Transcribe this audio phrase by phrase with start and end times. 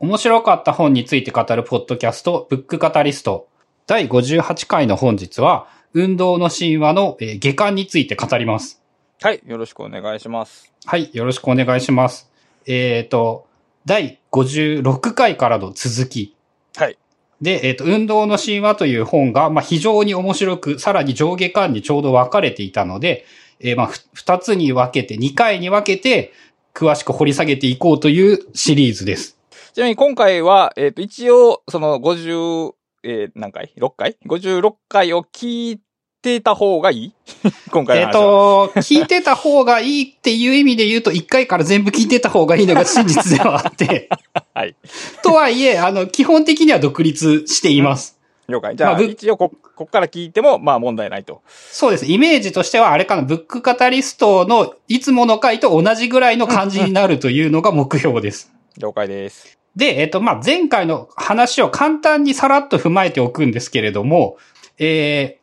[0.00, 3.48] 面白かった本について語るポッドキャスト、ブックカタリスト。
[3.88, 8.80] 第58回の本日は、運動の神話の、えー下巻について語ります。
[9.20, 9.42] はい。
[9.44, 10.72] よろしくお願いします。
[10.84, 12.30] はい、よろしくお願いします。
[12.64, 13.48] えっ、と、
[13.86, 16.36] 第56回からの続き。
[16.76, 16.96] はい。
[17.40, 23.24] で、えっ、と、運動の神話という本が、まあ、非常に面白く、さらに上下巻にちょうど分かれていたので、
[23.58, 26.32] えーまあ、ふ二つに分けて、二回に分けて、
[26.72, 29.37] 詳しく掘り下げていこうというシリーズです。
[29.78, 32.72] ちなみに今回は、えっ、と、一応、その50、
[33.04, 35.80] えー何回 ?6 回 ?56 回を聞い
[36.20, 37.12] てた方がいい？
[37.70, 38.68] 今回えっ、の話は。
[38.74, 44.08] と、聞いてた方がいいっていう意味で言うと、一回から全部聞いてた方がいいのが真実ではあって、
[44.52, 44.74] はい。
[45.22, 48.18] とはいえ、あの、基本的には独立しています。
[48.50, 48.74] 了解。
[48.74, 51.42] じゃあ、まあぶ一応こ、こっから聞いても、まあ問題ないと。
[51.70, 52.06] そうです。
[52.06, 58.50] イメージとしては、あれかな、ブックカタリストのいつもの回と同じぐらいの感じになるというのが目標です。
[58.76, 59.57] 了解です。
[59.78, 64.36] で、えっと、まあ、前回の話を簡単にさらっと踏まえておくんですけれども、
[64.76, 65.38] え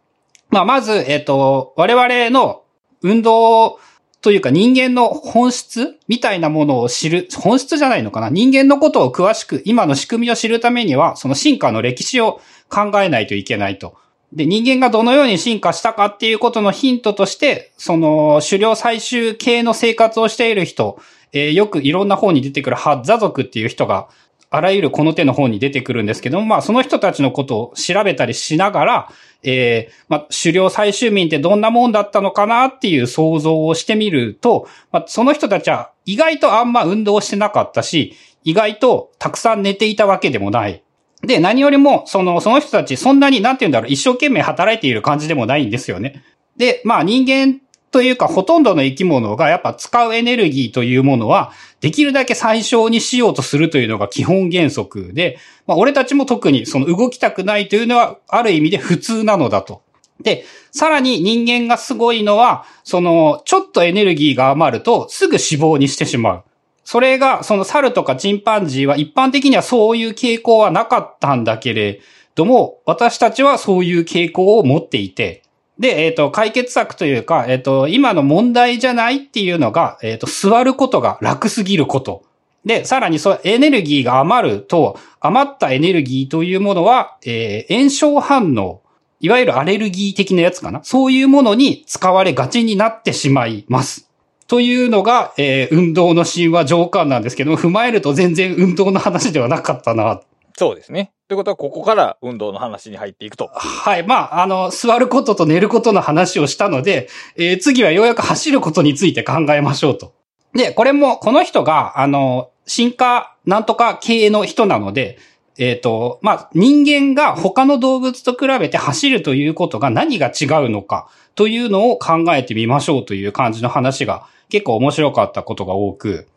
[0.52, 2.64] ー、まあ、まず、えっと、我々の
[3.02, 3.80] 運動
[4.22, 8.30] というか人間の本質みたいなものを知る、本質じゃないのかな？
[8.30, 13.96] 人間のことを詳しく、今の仕組みを知るためには、その進化の歴史を考えないといけないと。
[14.34, 21.00] で、人間がどのように進化したかっていうことのヒントとして、その、狩猟採集系の生活をしている人、
[21.32, 24.10] えーよくいろんな本に出てくるハッザ族っていう人が、
[24.56, 29.10] あらゆるこの手の本に出てくるんですけども、まあその人たちのことを調べたりしながら、
[29.44, 40.84] えーまあ狩猟採集民ってどんなもんだったのかなっていう想像をしてみると、まあその人たちは意外とあんま運動してなかったし、意外とたくさん寝ていたわけでもない。
[41.22, 46.24] で、何よりも、その、その人たち、そんなに、なんて言うんだろう、一生懸命働いている感じでもないんですよね。
[46.56, 47.60] で、まあ人間
[47.92, 51.54] というか、ほとんどの生き物がやっぱ使うエネルギーというものは、
[51.86, 59.84] できるだけ最小にしようとするというのが基本原則で、まあ俺たちも特にその動きたくないというのは、ある意味で普通なのだと。
[60.20, 66.44] で、さらに人間がすごいのは、その、ちょっとエネルギーが余ると、すぐ死亡にしてしまう。
[66.86, 72.02] それが、その猿とかチンパンジーは一般的にはそういう傾向はなかったんだけれ
[72.34, 75.44] ども、私たちはそういう傾向を持っていて、
[75.80, 82.24] で、えっ、と、解決策というか、えっ、と、今の問題じゃないっていうのが、えっ、と、座ることが楽すぎること。
[82.66, 88.82] で、さらにそう、エネルギーが余ると、余ったエネルギーというものは、えー炎症反応、
[89.20, 90.84] いわゆるアレルギー的なやつかな？
[90.84, 94.10] そういうものに使われがちになってしまいます。
[94.48, 100.22] というのが、えー運動の神話上巻なんですけども、踏まえると全然運動の話ではなかったな。
[100.58, 101.12] そうですね。
[101.28, 103.50] ということは、ここから運動の話に入っていくと。
[103.52, 104.06] はい。
[104.06, 110.14] まあ、あの、座ることと寝ることの話をしたので、えー次はようやく走ることについて考えましょうと。
[110.54, 115.18] で、これも、この人が、あの、進化なんとか系の人なので、
[115.58, 126.28] えっ、と、まあ、人間が他の動物と比べて走るということが何が違うのかというのを考えてみましょうという感じの話が結構面白かったことが多く、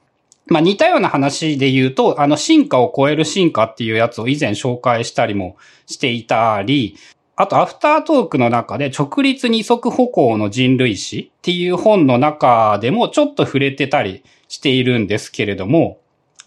[0.49, 6.97] まあ似たような話で言うと、あの進化を超える進化っていうやつを以前紹介したりもしていたり、
[7.37, 16.01] あとアフタートークの中で直立二足歩行の人類史っていう本の中でもちょっと触れてたりしているんですけれども、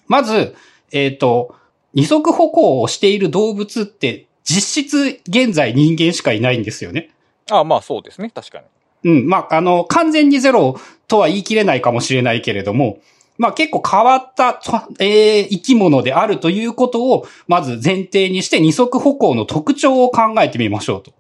[0.08, 0.56] まず、
[0.92, 1.56] えっ、と、
[1.94, 7.12] 二足歩行をしている動物って実質現在人間しかいないんですよね。
[7.50, 8.30] ああ、まあそうですね。
[8.30, 8.66] 確かに。
[9.12, 9.28] うん。
[9.28, 13.00] まあ、あの、完全にゼロとは言い切れないかもしれないけれども、
[13.38, 21.12] まあ結構変わった、とえー生き物であるということを、まず前提にして二足歩行の特徴を考えてみましょうと。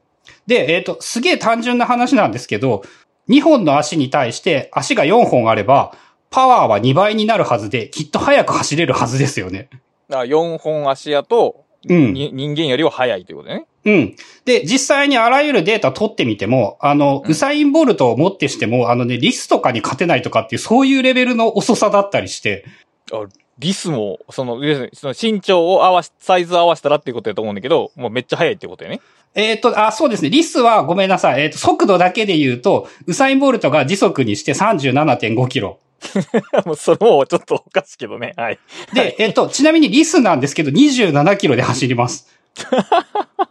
[0.47, 2.83] で、えっ、と、すげえ単純な話なんですけど、
[3.29, 5.93] 2本の足に対して足が4本あれば、
[6.29, 9.69] パワーは2倍になるはずで、きっと速く走れるはずですよね。
[10.09, 13.65] あ4本足やと、うんに人間よりは速いということでね。
[13.85, 14.15] うん。
[14.45, 22.65] で、実際にあらゆるデータ取ってみても、あの、うんウサインボルトをもってしても、あのね、リスとかに勝てないとかっていう、そういうレベルの遅さだったりして、
[23.57, 24.59] リスも、その、
[24.93, 29.01] その身長を合わし、サイズを合わせたらっていうことやと思うんだけど、もうめっちゃ速いってことやね。
[29.33, 30.29] えっ、と、あ、そうですね。
[30.29, 31.41] リスはごめんなさい。
[31.41, 35.79] えっ、と、速度だけで言うと、ウサインボルトが時速にして37.5キロ。
[36.65, 38.33] もうそれもちょっとおかしいけどね。
[38.35, 38.59] はい。
[38.93, 42.27] で、えっ、と、ちなみにリスなんですけど、27キロで走ります。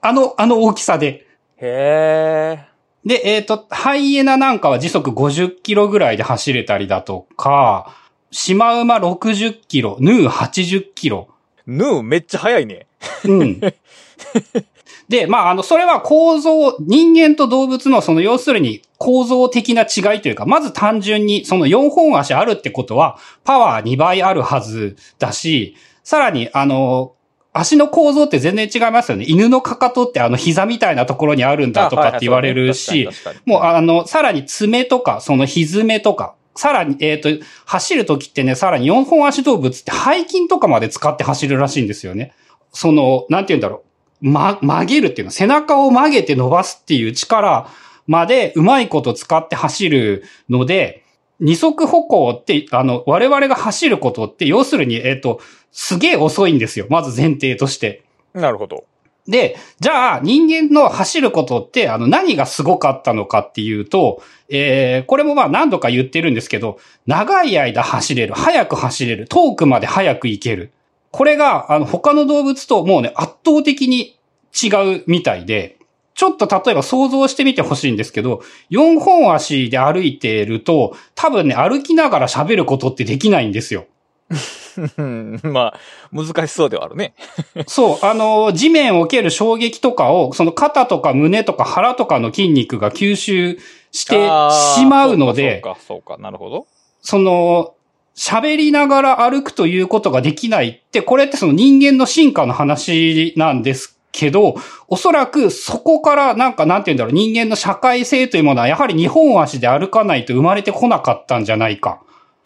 [0.00, 1.26] あの、あの大きさで。
[1.58, 2.64] へえ。
[3.04, 7.94] で、えっ、と、ハイエナなんかは時速50キロぐらいで走れたりだとか、
[8.30, 11.28] シマウマ60キロ、ヌー80キロ。
[11.66, 12.86] ヌーめっちゃ速いね。
[13.24, 13.60] うん。
[15.08, 27.12] で、まあ、あの、それは構造、人間と動物のその要するに構造的な違いというか、まず単純にその4本足あるってことは、パワー2倍あるはずだし、さらに、あの、
[27.58, 29.24] 足の構造って全然違いますよね。
[29.28, 33.08] 犬のかかとってあの膝みたいなところにあるんだとかって言われるし、
[33.44, 42.32] もうあの、さらに爪とか、そのひめとか、さらに、えっ、ー、と、走るときってね、さらに4本足動物って背筋とかまで使って走るらしいんですよね。
[42.72, 43.82] その、なんて言うんだろ
[44.22, 44.30] う。
[44.30, 47.68] ま、曲げるっていうの、背中を曲げて伸ばすっていう力
[48.06, 51.04] までうまいこと使って走るので、
[51.38, 55.40] 二足歩行って、あの、我々が走ることって、要するに、えっ、ー、と、
[55.72, 56.86] すげえ遅いんですよ。
[56.88, 58.04] まず前提として。
[58.34, 58.84] なるほど。
[59.28, 70.72] で、じゃあ人間の走ることってあの何がすごかったのかっていうと、えー、これもまあ何度か言ってるんですけど、長い間走れる、速く走れる、遠くまで速く行ける。
[71.10, 74.18] これがあの他の動物ともうね圧倒的に
[74.54, 75.76] 違うみたいで、
[76.14, 83.86] ちょっと例えば想像してみてほしいんですけど、4本足で歩いていると、多分ね、歩きながら喋ることってできないんですよ。
[85.42, 85.80] まあ、
[86.12, 87.14] 難しそうではあるね。
[87.66, 93.58] そう、あの、地面を受ける衝撃とかを、その肩とか胸とか腹とかの筋肉が吸収
[93.92, 94.28] して
[94.74, 96.66] しまうので、そうか、そうか、なるほど。
[97.02, 97.74] その、
[98.16, 104.56] 喋りながら歩くということができないって、これってその人間の進化の話なんですけど、
[104.88, 112.00] おそらくそこからなんかなんて言うんだろう、人間の社会性というものはやはり二本足で歩かないと生まれてこなかったんじゃないか。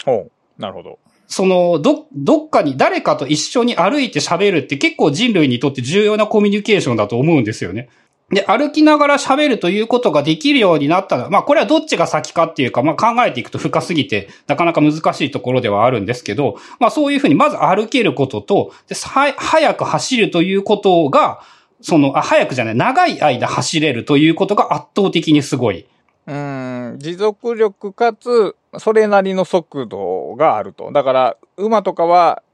[0.05, 0.31] ほう、
[0.61, 0.99] なるほど。
[1.31, 7.89] その、ど、どっかに誰かと一緒に歩いて喋るって結構人類にとって重要なコミュニケーションだと思うんですよね。
[8.31, 21.43] で、歩きながら喋るということができるようになったら、まあこれはどっちが先かっていうか、まあ考えていくと深すぎて、なかなか難しいところではあるんですけど、まあそういうふうにまず歩けることと、で早く走るということが、
[21.81, 25.87] その、あ、早くじゃない、長い間走れるということが圧倒的にすごい。
[26.31, 30.93] うん、持続力かつ、それなりの速度があると。
[30.93, 32.45] だから、馬とかは、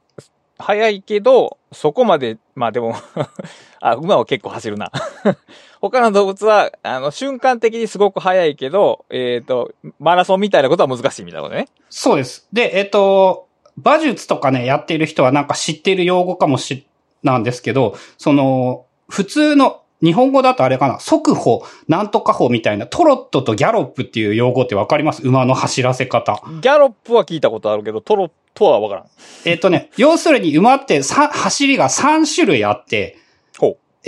[0.58, 2.94] 速いけど、そこまで、まあでも
[3.80, 4.90] あ、馬は結構走るな
[5.82, 11.68] 他の動物は、あの、瞬間的にすごく速いけど、えっ、ー、と、マラソンみたいなことは難しいみたいなことね。
[11.90, 12.48] そうです。
[12.54, 16.86] で、えっ、ー、と、馬術とかね、やっている人はなんか知っている用語かもし、
[17.22, 25.22] なんですけど、その、普通の日本語だとあれかな、速歩、なんとか歩みたいな、トロットとギャロップっていう用語ってわかります？
[25.22, 26.42] 馬の走らせ方。
[26.60, 29.04] ギャロップは聞いたことあるけど、トロットはわからん。
[29.44, 33.18] えっとね、 要するに馬って走りが3種類あって。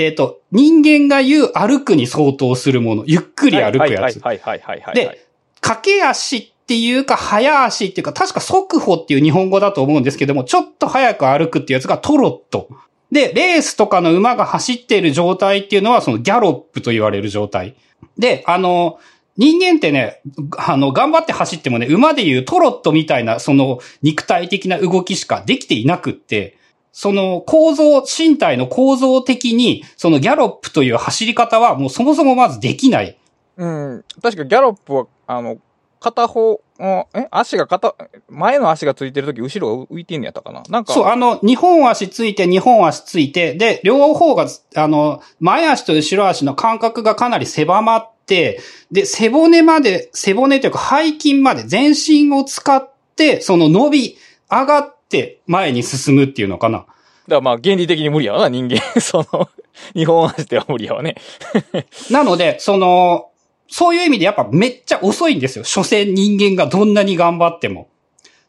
[0.00, 4.20] えっ、と、人間が言う歩くに相当するもの、ゆっくり歩くやつ。
[4.20, 5.26] はいはいはいはい、で、
[5.60, 12.68] 駆け足っていうか、早足っていうか、確か速歩っていう日本語だと思うんですけども、ちょっと早く歩くっていうやつがトロット。
[13.10, 17.74] で、レースとかの馬が走っている状態っていうのは、そのギャロップと言われる状態。
[18.18, 18.98] で、あの、
[19.36, 20.20] 人間ってね、
[20.58, 26.58] あの、頑張って走ってもね、馬でいうトロットみたいな、その肉体的な動きしかできていなくって、
[26.92, 33.16] その構造、身体の構造的に、そのギャロップという走り方はもうそもそもまずできない。
[33.56, 34.04] うん。
[34.20, 35.58] 確かギャロップは、あの、
[36.00, 37.28] 片方、え？
[37.30, 37.94] 足が片、
[38.38, 40.62] 前の足がついてるとき、後ろが浮いてんのやったかな？
[40.68, 40.92] なんか。
[40.92, 54.16] そう、あの、二本足ついて、二本足ついて、で、両方が、あの、前足と後ろ足の間隔がかなり狭まって、で、背骨まで、背骨というか背筋まで全身を使って、その伸び、
[54.50, 56.78] 上がって前に進むっていうのかな。
[56.78, 56.94] だか
[57.28, 58.80] らまあ原理的に無理やわな、人間。
[59.00, 59.48] その、
[59.94, 61.16] 二本足では無理やわね。
[62.10, 63.28] なので、その、
[63.68, 65.64] そういう意味でやっぱめっちゃ遅いんですよ。
[65.64, 67.88] 所詮人間がどんなに頑張っても。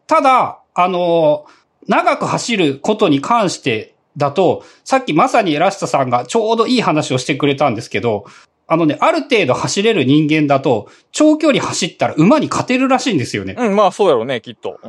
[0.09, 1.45] ただ、あの、
[1.87, 8.25] 長く走ることに関してだと、さっきまさにラストさんがちょうどいい話をしてくれたんですけど、
[8.65, 13.55] あのね、ある程度走れる人間だと、長距離走ったら馬に勝てるらしいんですよね。
[13.55, 14.79] うん、まあそうやろうね、きっと。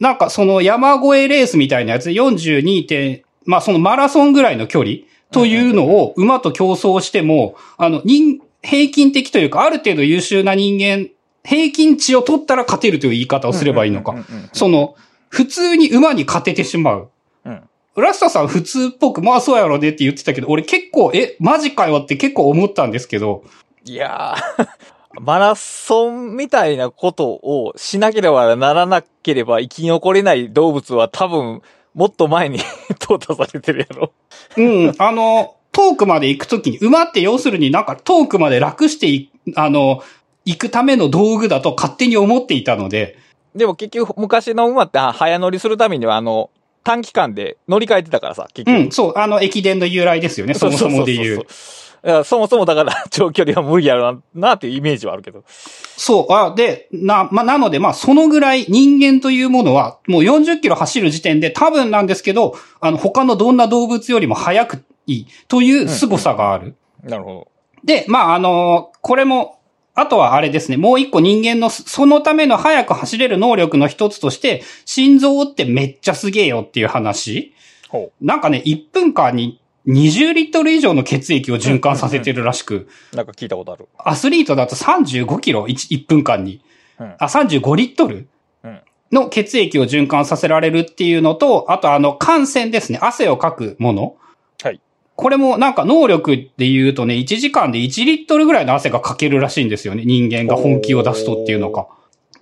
[0.00, 4.98] なんかその山越えレースみたいなやつ、42点、まあそのマラソンぐらいの距離
[5.30, 11.08] というのを馬と競争しても、あの、人、平均的というか、ある程度優秀な人間、
[11.48, 14.14] 平均値を取ったら勝てるという言い方をすればいいのか。
[14.52, 14.96] その、
[15.30, 17.10] 普通に馬に勝ててしまう。
[17.46, 17.62] うん。
[17.96, 23.44] ラスタさん普通っぽく、まあそうやろねって言ってたけど、俺結構、え、マジかよって結構思ったんですけど。
[23.86, 24.68] いやー
[25.22, 31.62] マラソンみたいなことをしなければならなければ生き残れない動物は多分、
[31.94, 32.58] もっと前に
[33.00, 34.12] 淘汰されてるやろ。
[34.58, 40.02] うん、あの、遠くまで行くときに、馬って要するになんか遠くまで楽してい、あの、
[40.48, 43.18] 行くための道具だと勝手に思っていたので。
[43.54, 46.48] でも結局昔の馬って早乗りするためにはあの、
[46.84, 48.84] 短期間で乗り換えてたからさ、結局。
[48.84, 51.46] うん、そう、あの、駅伝の由来ですよね、そもそもで言う。
[52.24, 55.44] そもそもだから 長距離は無理やろな、なっていうイメージはあるけど。
[55.98, 66.74] そう、あ、で、な、まあ、なので、まあ、そのぐらい人間というものは、もう40キロ走る時点で多分なんですけど、あの、他のどんな動物よりも速くいいという凄さがある。
[67.02, 67.48] なるほど。
[67.84, 69.57] で、まあ、あのこれも、
[69.98, 77.52] あとはあれですね、もう一個人間の、そのための速く走れる能力の一つとして、心臓ってめっちゃすげえよっていう話。
[77.88, 83.16] ほなんかね、1分間に20リットル以上の血液を循環させてるらしく、う。
[83.16, 83.88] なんか聞いたことある。
[83.98, 86.60] アスリートだと35キロ 1, 1分間に。
[87.00, 87.14] うん。
[87.18, 88.28] あ、35リットル？
[88.62, 92.98] うんの血液を循環させられるっていうのと、あとあの、汗腺ですね。
[93.00, 94.17] 汗をかくもの。
[95.18, 95.24] はい。
[95.24, 100.04] これもなんか能力で言うとね、1時間で1リットルぐらいの汗がかけるらしいんですよね。
[100.04, 101.88] 人間が本気を出すとっていうのか。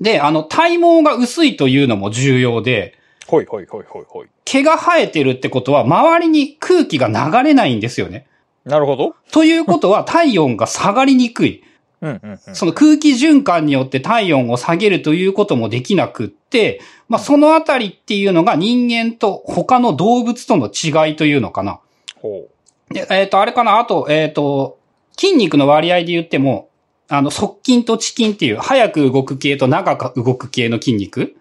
[0.00, 2.95] で、あの、体毛が薄いというのも重要で、
[3.26, 4.28] ほいほいほいほいほい。
[4.45, 8.26] 毛が生えてるってことは、周りに空気が流れないんですよね。
[8.64, 9.14] なるほど。
[9.33, 11.62] ということは、体温が下がりにくい。
[12.02, 12.54] うんうんうん。
[12.54, 21.80] その空気循環によって体温を下げるということもできなくって、まあ、そのあたりっていうのが人間と他の動物との違いというのかな。
[22.21, 22.55] ほで、
[22.95, 23.78] えっ、と、あれかな？
[23.78, 24.78] あと、えっ、と、
[25.19, 26.69] 筋肉の割合で言っても、
[27.09, 31.37] あの、側筋と遅筋っていう、早く動く系と長く動く系の筋肉。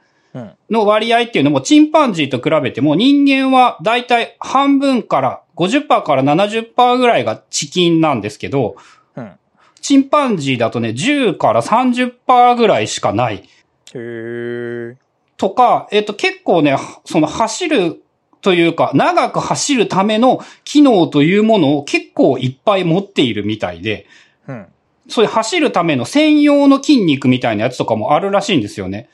[0.69, 8.75] の割合っていうのも、チンパンジーと比べても、人間はだいたい半分から50%から70%ぐらいが遅筋なんですけど、
[9.15, 9.31] うん。
[9.81, 13.47] チンパンジーだとね、10から30%ぐらいしかない。
[13.93, 14.95] へー。
[15.37, 18.01] とか、えっ、と、結構ね、その走る
[18.45, 24.05] というか、長く走るための機能というものを結構いっぱい持っているみたいで、
[24.47, 24.67] うん。
[25.09, 29.09] そういう走るための専用の筋肉みたいなやつとかもあるらしいんですよね。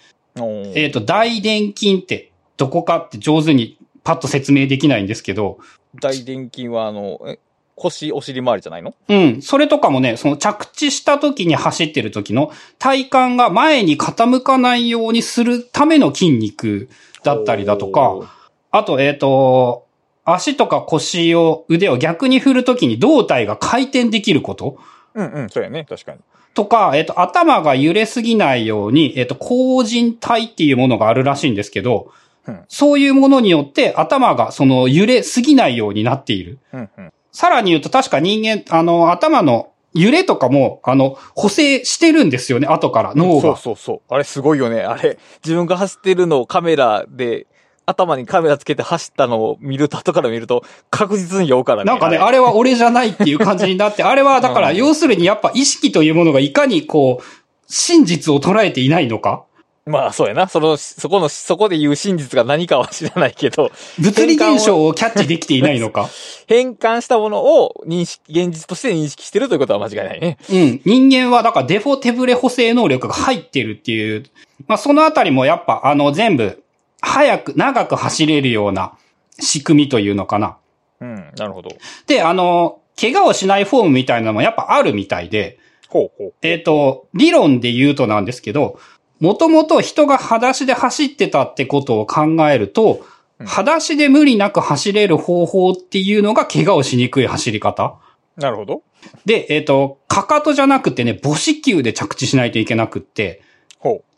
[0.75, 5.59] えっ、と、大臀筋ってどこかって上手にパッと説明できないんですけど、
[6.01, 7.39] 大臀筋はあの、え
[7.77, 8.93] 腰、お尻周りじゃないの？
[9.07, 9.41] うん。
[9.41, 16.89] それとかもね、その着地した時に走ってる時の体幹が前に傾かないようにするための筋肉
[17.23, 18.40] だったりだとか、
[18.71, 19.87] あと、えっ、と、
[20.23, 24.77] 足とか腰を、腕を逆に振るときに胴体が回転できること？
[25.13, 26.19] うんうん、そうやね、確かに。
[26.53, 32.11] とか、えっ、と、頭が揺れすぎないように、えっ、と、後人体っていうものがあるらしいんですけど、
[32.47, 36.57] うんそういうものによって頭がその揺れすぎないようになっている。
[36.73, 37.13] うんうん。
[37.31, 43.57] さらに言うと確か人間、あの、頭の揺れとかも、あの、補正してるんですよね、後から、脳そうが。
[43.57, 44.01] そうそう。
[44.09, 44.81] あれすごいよね。
[44.81, 47.45] あれ、自分が走ってるのをカメラで、
[47.91, 51.85] 頭にカメラつけて走ったのを見ると、後から見ると、確実に酔うからね。
[51.85, 57.23] なんかね、あれれは俺じゃないっていう感じになって、あれはだから、うん要するにやっぱ意識というものがいかにこう、
[57.67, 59.43] 真実を捉えていないのか？
[59.85, 60.47] まあ、そうやな。
[60.47, 66.07] その、そこの、そこで言う真実が何かは知らないけど、物理現象をキャッチできていないのか？
[66.47, 70.37] 変換したものを認識、現実として認識してるということは間違いないね。
[70.49, 70.81] うん。
[70.85, 74.25] 人間はだからデフォ手ブレ補正能力が入ってるっていう。
[74.67, 76.63] まあそのあたりもやっぱあの全部、
[77.01, 78.93] 早く、長く走れるような
[79.39, 80.57] 仕組みというのかな。
[81.01, 81.71] うん、なるほど。
[82.07, 86.33] で、あの、怪我をしないフォームみたいなのもやっぱあるみたいで、ほうほう。
[86.41, 88.79] えっ、と、理論で言うとなんですけど、
[89.19, 97.97] もともと人が裸足で走ってたってことを考えると、うん裸足で無理なく走れる方法っていうのが怪我をしにくい走り方。
[98.37, 98.83] なるほど。
[99.25, 103.50] で、えっ、と、かかとじゃなくてね、母子球で着地しないといけなくって、ほ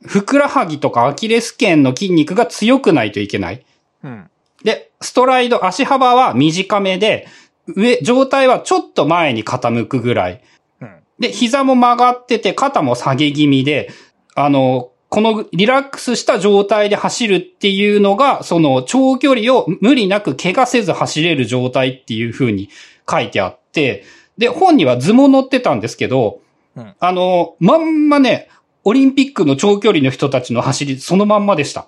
[0.05, 3.65] ふくらはぎとかアキレス腱の筋肉が強くないといけない。
[4.03, 4.07] う。
[4.07, 4.29] うん。
[4.63, 7.27] で、ストライド、足幅は短めで、
[7.75, 10.41] 上、状態はちょっと前に傾くぐらい。
[10.81, 10.99] うん。
[11.19, 13.91] で、膝も曲がってて、肩も下げ気味で、
[14.35, 22.69] あの、このリラックスした状態で走るっていうのが、その長距離を無理なく怪我せず走れる状態っていう風に
[23.09, 24.03] 書いてあって、
[24.39, 26.41] で、本には図も載ってたんですけど、
[26.75, 28.49] うんあの、まんまね、
[28.83, 31.87] オリンピックの長距離の人たちの走り、そのまんまでした。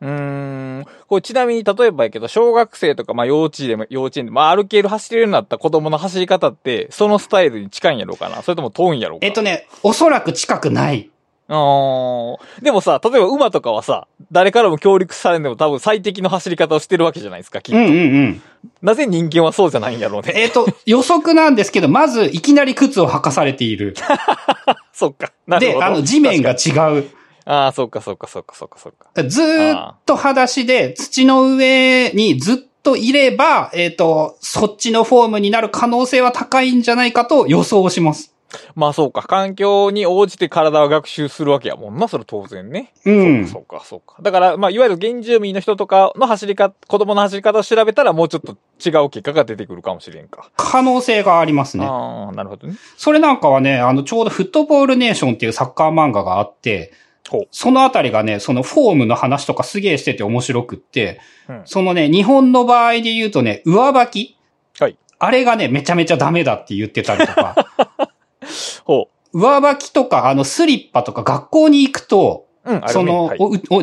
[0.00, 0.86] うーん。
[1.06, 11.10] これちなみに例えばやけど、小学生とか、まあ幼稚園でも、幼稚園でも、まあ歩ける走れるようになった子供の走り方って、そのスタイルに近いんやろうかなそれとも遠いんやろうかえっとね、おそらく近くない。
[11.46, 17.78] あーでもさ、例えば馬とかはさ、誰からも協力されんでも多分最適の走り方をしてるわけじゃないですか、きっと。
[17.78, 17.96] うんうんう
[18.28, 18.42] ん。
[18.80, 20.32] なぜ人間はそうじゃないんやろうね。
[20.36, 23.94] えっと、予測なんですけど、まず、いきなり靴を履かされている。
[24.92, 25.32] そっか。
[25.46, 25.84] なるほで、ど。
[25.84, 26.52] あの、地面が。
[26.52, 27.10] 違う。
[27.44, 29.24] ああ、そっかそっかそっかそっかそっか。
[29.24, 38.33] ずーっと裸足で土の上にずっといれば、えっ、と、そっちのフォームになる可能性は高いんじゃないかと予想します。
[38.74, 39.22] まあそうか。
[39.22, 42.08] 環境に応じて体は学習するわけやもんな。
[42.08, 42.92] それ当然ね。
[43.04, 43.46] うん。
[43.46, 44.16] そうか、そうか。
[44.22, 50.50] だから、まあ、いわゆる原住民の人とかの走り方、子供の走り方を調べたらもうちょっと違う結果が出てくるかもしれんか。
[50.56, 51.86] 可能性がありますね。
[51.86, 52.74] ああ、なるほどね。
[52.96, 56.92] それなんかはね、あの、ちょうどフットボールネーションっていうサッカー漫画があって。
[57.50, 64.38] そのあたりがね、そのフォームの話とかすげえしてて面白くって、うんそのね、日本の場合で言うとね、上履き
[64.78, 64.98] はい。
[65.18, 67.54] あれがね、めちゃめちゃダメだって言ってたりとか、
[68.84, 72.72] ほ上履きとか、あの、スリッパとか学校に行くと、う。
[72.72, 73.38] うん、その、はい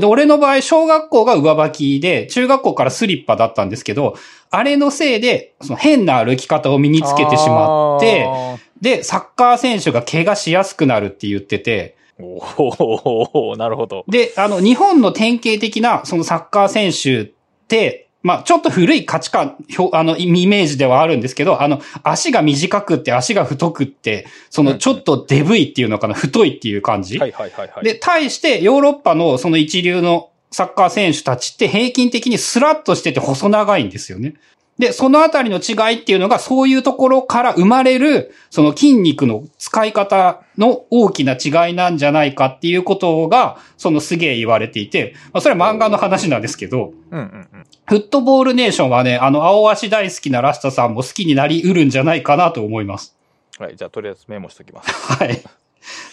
[0.06, 4.16] 俺の場合、小学校が上履きで、中学校からスリッパだったんですけど、
[4.50, 14.04] あれのせいで、その変な歩き方を身につけてしまって、あで、サッカー選手が怪我しやすくなるって言ってて、ーおおなるほど。
[14.08, 17.32] で、あの、日本の典型的な、そのサッカー選手っ
[17.68, 19.58] て、まあ、ちょっと古い価値観、
[19.94, 27.18] あの、イメージではあるんですけど、あの、足が短くって足が太くって、その、ちょっとデブいっていうのかな、太いっていう感じ。
[27.18, 27.84] はいはいはいはい。
[27.84, 34.36] で、対して、ヨーロッパのその一流のサッカー選手たちって平均的にスラッとしてて細長いんですよね。
[34.82, 47.66] で、そのあたりの違いっていうのが、そういうところから生まれる、その筋肉の使い方の大きな違いなんじゃないかっていうことが、そのすげえ言われていて、まあ、それは漫画の話なんですけど、うんうんうん。
[47.86, 53.18] フットボールネーションはね、あの、青足大好きなラスタさんも好きになりうるんじゃないかなと思います。
[53.60, 54.92] はい、じゃあとりあえずメモしときます。
[55.14, 55.42] はい。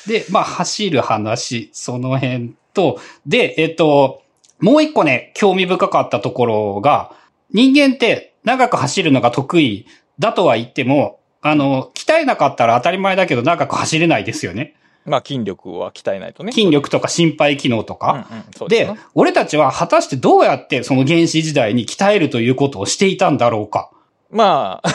[0.07, 4.23] で、まあ、走る話、その辺と、で、えっと、
[4.61, 7.13] もう一個ね、興味深かったところが、
[7.53, 9.87] 人間って長く走るのが得意
[10.19, 14.75] だとは言っても、あの、鍛えなかったら当たり前だけど長く走れないですよね。
[15.09, 16.53] まあ筋力は鍛えないとね。
[16.53, 18.27] 筋力とか心肺機能とか。
[18.31, 23.91] うんうん、ですでね。、俺たちは果たしてどうやってその原始時代に鍛えるということをしていたんだろうか。
[24.31, 24.89] まあ、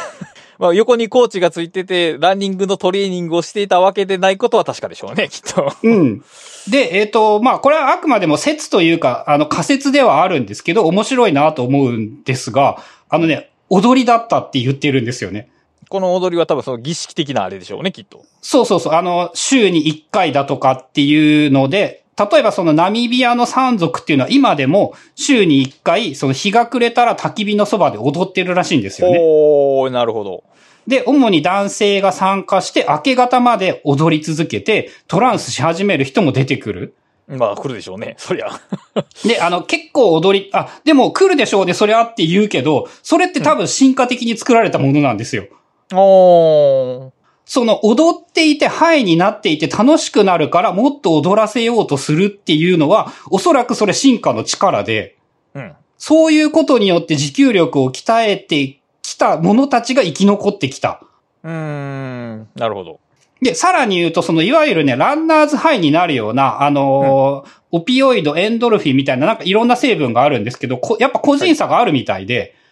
[0.59, 5.73] まあ横にコーチがついてて、ランニングのトレーニングをしていたわけでないことは確かでしょうね、 きっと。
[5.83, 6.23] うん。
[6.69, 15.49] で、えっ、と、まあ、これはあくまでも説というか、あの、仮説ではあるんですけど、面白いなと思うんですが、あのね、踊りだったって言ってるんですよね。
[15.93, 18.25] この踊りは多分その儀式的なあれでしょうね、きっと。
[18.41, 29.19] そうそうそう、あの、週に1回だとかっていうので、例えばそのナミビアの山族っていうのは今でも週に1回、その日が暮れたら焚き火のそばで踊ってるらしいんですよね。
[29.21, 30.43] おー、なるほど。
[30.87, 36.95] で、主に男性が参加して明け方まで踊り続けてトランスし始める人も出てくる。
[37.27, 38.49] まあ来るでしょうね、そりゃ。
[39.23, 45.45] で、あの、結構踊り、あ、でも来るでしょうで、それあって言うけど、それって多分進化的に作られたものなんですよ。
[45.91, 47.11] おー。
[47.45, 55.17] その踊っていてハイになっていて楽しくなるからもっと踊らせようとするっていうのは、おそらくそれ進化の力で、
[55.53, 55.73] うん。
[55.97, 61.01] そういうことによって持久力を鍛えてきた者たちが生き残ってきた。
[61.43, 62.99] うーん、なるほど。
[63.41, 72.62] で、さらに言うと、その、いわゆるね、ランナーズハイになるような、あのーオピオイド、エンドルフィンみたいな、なんかいろんな成分があるんですけど、こやっぱ個人差があるみたいで、ほ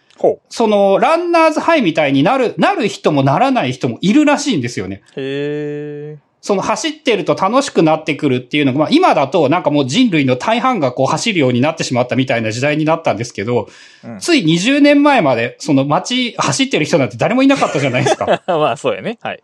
[0.48, 5.02] その、ランナーズハイみたいになる、なる人もならない人もいるらしいんですよね。
[5.16, 5.20] う。
[5.20, 6.32] へー。
[6.42, 13.68] その走ってると楽しくなってくるっていうのが、まあ今だとなんかもう人類の大半がこう走るようになってしまったみたいな時代になったんですけど、
[14.04, 18.42] うんつい20年前までその街走ってる人なんて誰もいなかったじゃないですか。
[18.48, 19.18] まあそうやね。
[19.22, 19.42] はい。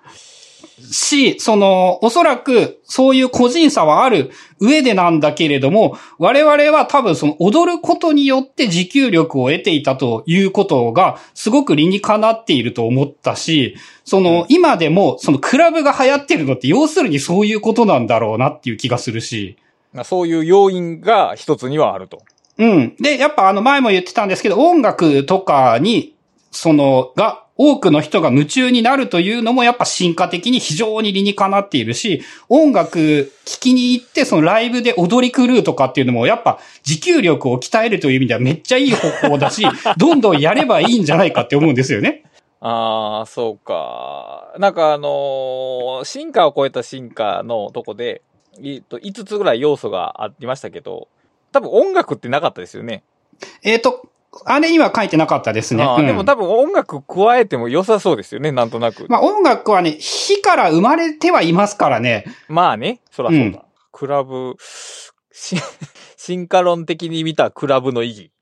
[0.81, 19.57] し、その、おそらく、そういう個人差はある上でなんだけれども、我々は多分その踊ることによって持久力を得ていたということが、すごく理にかなっていると思ったし、その、今でも、そのクラブが流行ってるのって、要するにそういうことなんだろうなっていう気がするし、
[19.93, 22.23] まあそういう要因が一つにはあると。
[22.59, 22.97] うん。
[23.01, 26.14] で、やっぱあの前も言ってたんですけど、音楽とかに、
[26.51, 39.67] その、が、多くの人が夢中になるというのもやっぱ進化的に非常に理にかなっているし、音楽聴きに行ってそのライブで踊り狂うとかっていうのもやっぱ持久力を鍛えるという意味ではめっちゃいい方法だし、
[39.99, 42.23] どんどんやればいいんじゃないかって思うんですよね。
[42.61, 44.55] ああ、そうか。
[44.59, 48.23] なんかあのー進化を超えた進化のとこで、
[48.63, 51.09] えっと、5つぐらい要素がありましたけど、
[51.51, 53.03] 多分音楽ってなかったですよね。
[53.65, 54.09] えっ、と、
[54.44, 55.85] あれには書いてなかったですね。
[55.85, 59.07] うんでも多分音楽加えても良さそうですよね、なんとなく。
[59.09, 62.24] まあ音楽はね、火から生まれてはいますからね。
[62.48, 63.44] まあね、そらそうだ。
[63.44, 64.55] うんクラブ、
[65.33, 65.57] し
[66.16, 68.33] 進化論的に見たクラブの意義。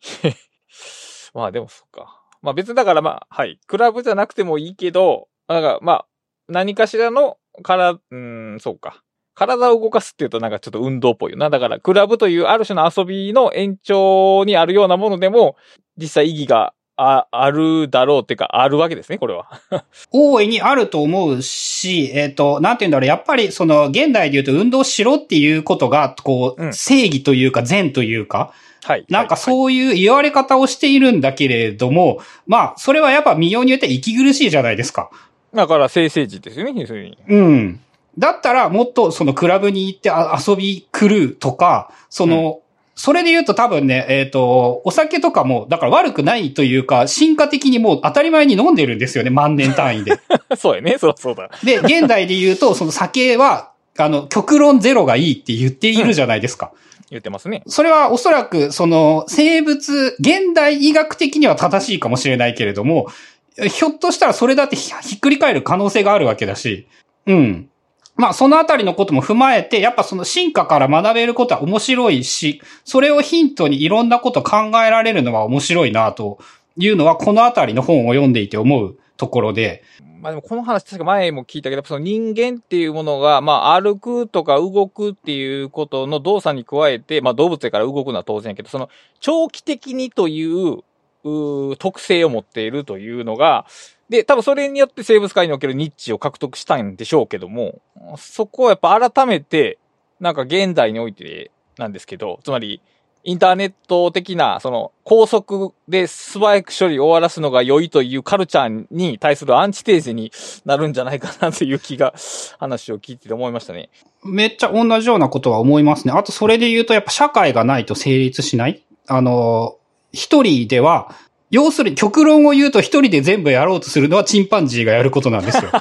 [1.33, 2.21] まあでもそっか。
[2.43, 3.59] まあ別にだからまあ、はい。
[3.67, 6.07] クラブじゃなくてもいいけど、なんかまあ、
[6.49, 8.17] 何かしらのから、うー
[8.57, 9.03] ん、そうか。
[9.35, 11.49] 体を動かすっていうとなんかちょっと運動っぽいよな。
[11.49, 15.57] だから、クラブというある種の遊びの延長にあるようなものでも、
[15.97, 19.49] 実際意義があ、あるだろうっていうか、あるわけですね、これは。
[20.11, 29.05] 大いにあると思うし、えっ、と、なんて言うんだろう、やっぱりその、現代で言うと運動しろっていうことが、こう、うん正義というか善というか、はい。
[29.09, 29.39] なんかう。
[29.39, 35.11] そういう言われ方をしているんだけれども、まあ、それはやっぱ見ようによって息苦しいじゃないですか。
[35.55, 37.19] だから、生成時ですよね、要するに。
[37.29, 37.81] うん。
[38.19, 42.61] だったら、もっとそのクラブに行ってあ遊び来るとか、その、
[42.97, 50.19] それで言うと多分ね、えっ、と、お酒とかも、だから悪くないというか、進化的にもう当たり前に飲んでるんですよね、万年単位で。
[50.57, 51.51] そうやね、そうそうだ。
[51.63, 56.73] で、現代で言うと、その酒は、あの、極論ゼロがいいって言っているじゃないですか。
[57.11, 57.63] 言ってますね。
[57.67, 63.09] それはおそらく、その、生物、現代医学的には正しいかもしれないけれども、
[63.57, 66.89] ひょっとしたらそれだってひひっくり返る可能性があるわけだし、
[67.27, 67.69] うん。
[68.17, 76.39] まあ、そのあたりのことも踏まえて、やっぱその進化から学べることは面白いし、それをヒントにいろんなこと考えられるのは面白いな、と
[76.77, 79.83] いうのは、このあたりの本を読んでいて思うところで、
[80.21, 88.89] まあでもこの話確か前も聞いたけど、その人間っていうものが、まあ歩くとか動くっていうことの動作に加えて、まあ動物やから動くのは当然やけど、その
[89.21, 90.79] 長期的にという、
[91.23, 93.67] う特性を持っているというのが、
[94.09, 97.81] で、多分それによって生物界におけるニッチを獲得したんでしょうけども、
[98.17, 99.79] そこをやっぱ改めて、
[100.21, 102.81] なんか現代においてなんですけど、つまり、
[103.25, 110.31] インターネット的な、その、高速で素早く処理を終わらすのが良いというカルチャーに対するアンチテーゼに
[110.65, 112.15] なるんじゃないかなという気が、
[112.61, 113.91] 話を聞いてて思いましたね。
[114.23, 116.15] めっちゃ同じようなことは思いますね。
[116.15, 119.77] あとそれで言うとやっぱ社会がないと成立しないあの、
[120.13, 121.15] 一人では、
[121.51, 125.71] 要するに極論を言うと一人で全部やろうとするのはチンパンジーがやることなんですよ。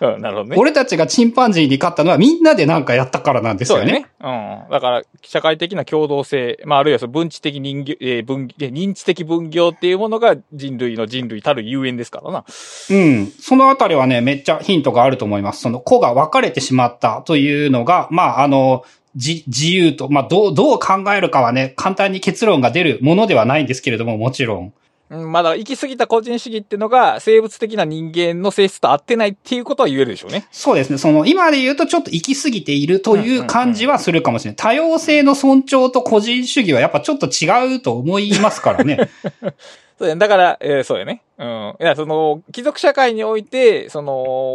[0.00, 0.56] うん、なるほどね。
[0.58, 4.06] 俺たちがチンパンジーに勝ったのはみんなでなんかやったからなんですよね。
[4.20, 4.66] そうだね。
[4.66, 4.70] うん。
[4.70, 12.44] だから、社会的な共同性、まあ、あるいはその分知的人形、えー分、えー認知的分業っていうものが人類の人類たるゆえんですからな。
[12.90, 13.26] うん。
[13.40, 15.62] そのあたりはね、めっちゃヒントがあると思います。
[15.62, 24.72] その子が分かれてしまったというのが、まあ、あの、じ、自由と、まあ、どう、どう考えるかはね、簡単に結論が出るものではないんですけれども、もちろん。
[25.12, 30.48] うん、まだ行き過ぎた個人主義っていうのが生物的な人間の性質と合ってないっていうことは言えるでしょうね。
[30.50, 30.96] そうですね。
[30.96, 34.56] その、今で言うとちょっと行き過ぎているという感じはするかもしれない。
[34.56, 39.10] 多様性の尊重と個人主義はやっぱちょっと違うと思いますからね。
[39.98, 41.22] そうや、だから、えーそうやね。
[41.38, 41.76] うん。
[41.78, 44.14] いや、その、貴族社会において、その、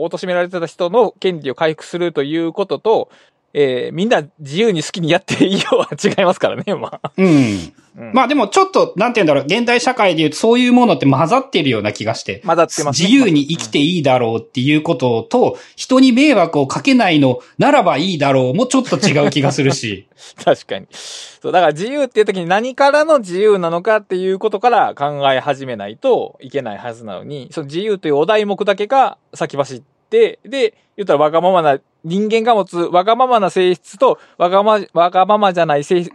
[0.09, 3.09] 貶められてた人の権利を回復するということと、
[3.53, 7.11] えーみんな自由に好きにやっていいようは違いますからね、まあ。
[7.17, 7.27] うん。
[7.27, 12.43] うんまあでもちょっと、なんて言うんだろう、現代社会で言うとそういうものって混ざってるような気がして。
[12.45, 20.07] 混ざってますね自由に生きていいだろうっていうことと、人に迷惑をかけないのならばいいだろうもちょっと違う気がするし。
[20.45, 20.85] 確かに。
[20.91, 30.39] そう、だから自由っていう時に何からの自由なのかっていうことから考え始めないといけないはずなのに、その自由というお題目だけが先走って、で、
[30.95, 36.11] 言ったらわがままな、人間が持つわがままな性質と、わがま、わがままじゃない性質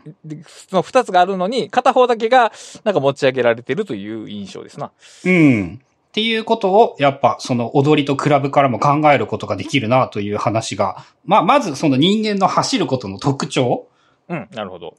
[0.72, 2.52] の二つがあるのに、片方だけが
[2.84, 4.90] なんか持ち上げられてるという印象ですな。
[5.24, 5.80] うん。
[5.82, 13.86] っていうことを、やっぱ、その踊りとクラブからも考えることができるなという話が、まあ、まずその人間の走ることの特徴。
[14.28, 14.94] うん、なるほど。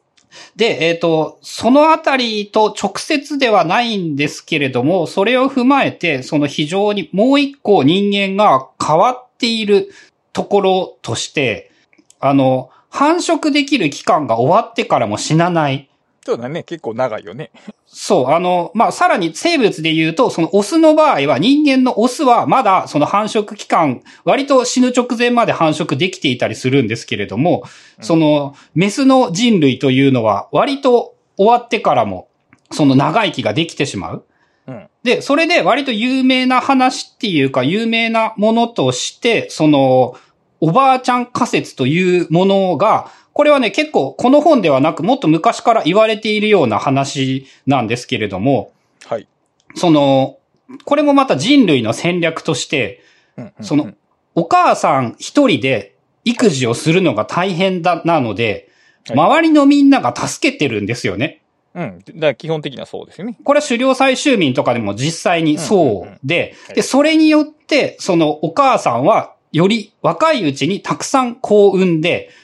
[0.56, 9.89] で、えっ、と、そのあたりと直接ではないんですけれども、それを踏まえて、その非常にもう一個人間が変わっている
[10.32, 11.72] ところとして、
[12.19, 15.89] あの、繁殖できる期間が終わってからも死なない。
[16.26, 17.52] そうだね、結構長いよね。
[17.86, 27.64] そう、あの、まあ、さらに生物で言うと、そのオスの場合は、人間のオスはまだその繁殖期間、割と死ぬ直前まで繁殖できていたりするんですけれども、
[28.00, 32.30] その、メスの人類というのは、割と終わってからも、
[32.72, 34.26] その長生きができてしまう。
[34.68, 34.88] うん。
[35.04, 40.16] で、それで割と有名な話っていうか、有名なものとして、その、
[40.62, 48.72] おばあちゃん仮説というものが、これはね、結構この本ではなく、もっと昔から言われているような話なんですけれども、
[49.06, 49.28] はい。
[49.76, 50.38] その、
[50.86, 53.02] これもまた人類の戦略として、
[53.38, 53.91] うんうんうんその、
[54.36, 58.74] お母さん一人で育児をするのが大変だ、なので、はい
[59.12, 61.41] 周りのみんなが助けてるんですよね。
[61.74, 62.00] うん。
[62.00, 63.38] だから基本的にはそうですよね。
[63.43, 72.43] これは狩猟採集民とかでも実際にそうではい、で、それによって、そのお母さんは、より若いうちにたくさん子を産んで、うん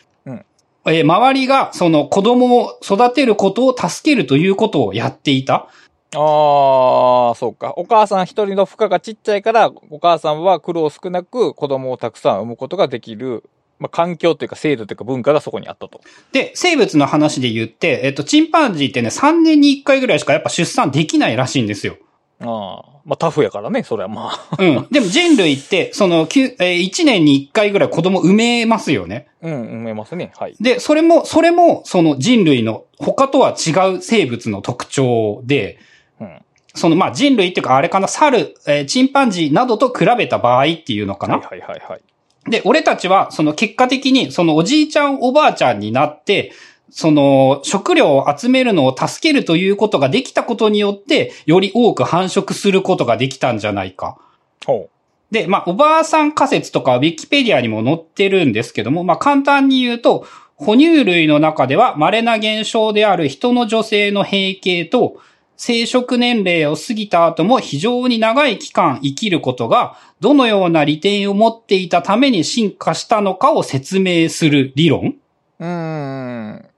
[0.91, 5.67] えー周りがその子供を育てることを助けるということをやっていた。
[6.15, 7.73] ああ、そうか。
[7.77, 13.43] お母さん一人の負荷がちっちゃいから、お母さんは苦労少なく子供をたくさん産むことができる。
[13.77, 16.01] まあ、環境というか制度というか文化がそこにあったと。
[16.33, 21.95] で、生物の話で言って、えっと、チンパンジーってね、3年に1回ぐらいしかやっぱ出産できないらしいんですよ。
[22.41, 22.99] ああ。
[23.05, 24.55] まあ、タフやからね、それはまあ。
[24.59, 24.87] うん。
[24.91, 29.27] でも人類って、その、きゅえー1年に1回ぐらい子供産めますよね。
[29.41, 30.31] うん、思いますね。
[30.37, 30.55] はい。
[30.59, 35.79] で、それも、それも、その人類の他とは違う生物の特徴で、
[36.19, 36.41] うん。
[36.75, 41.39] その、まあ、人類っていうか、あれかな、猿、えーチンパンジーなどと比べた場合っていうのかな。
[41.39, 42.01] はいはいはいはい。
[42.49, 46.51] で、俺たちは、その結果的に、そのおじいちゃんおばあちゃんになって、
[46.91, 54.17] その食料を集めるのを助けるということができたことによって、より多く繁殖することができたんじゃないか。
[54.65, 54.89] ほ
[55.31, 60.25] で、まあ、おばあさん仮説とかはウィキペディアにも載ってるんですけども、まあ、簡単に言うと、
[60.55, 65.21] 哺乳類の中では稀な現象である人の女性の閉経と、
[65.55, 75.15] 生殖年齢を過ぎた後も非常に長い期間生きることが、どのような利点を持っていたために進化したのかを説明する理論
[75.59, 75.65] う。
[75.65, 76.28] うーん。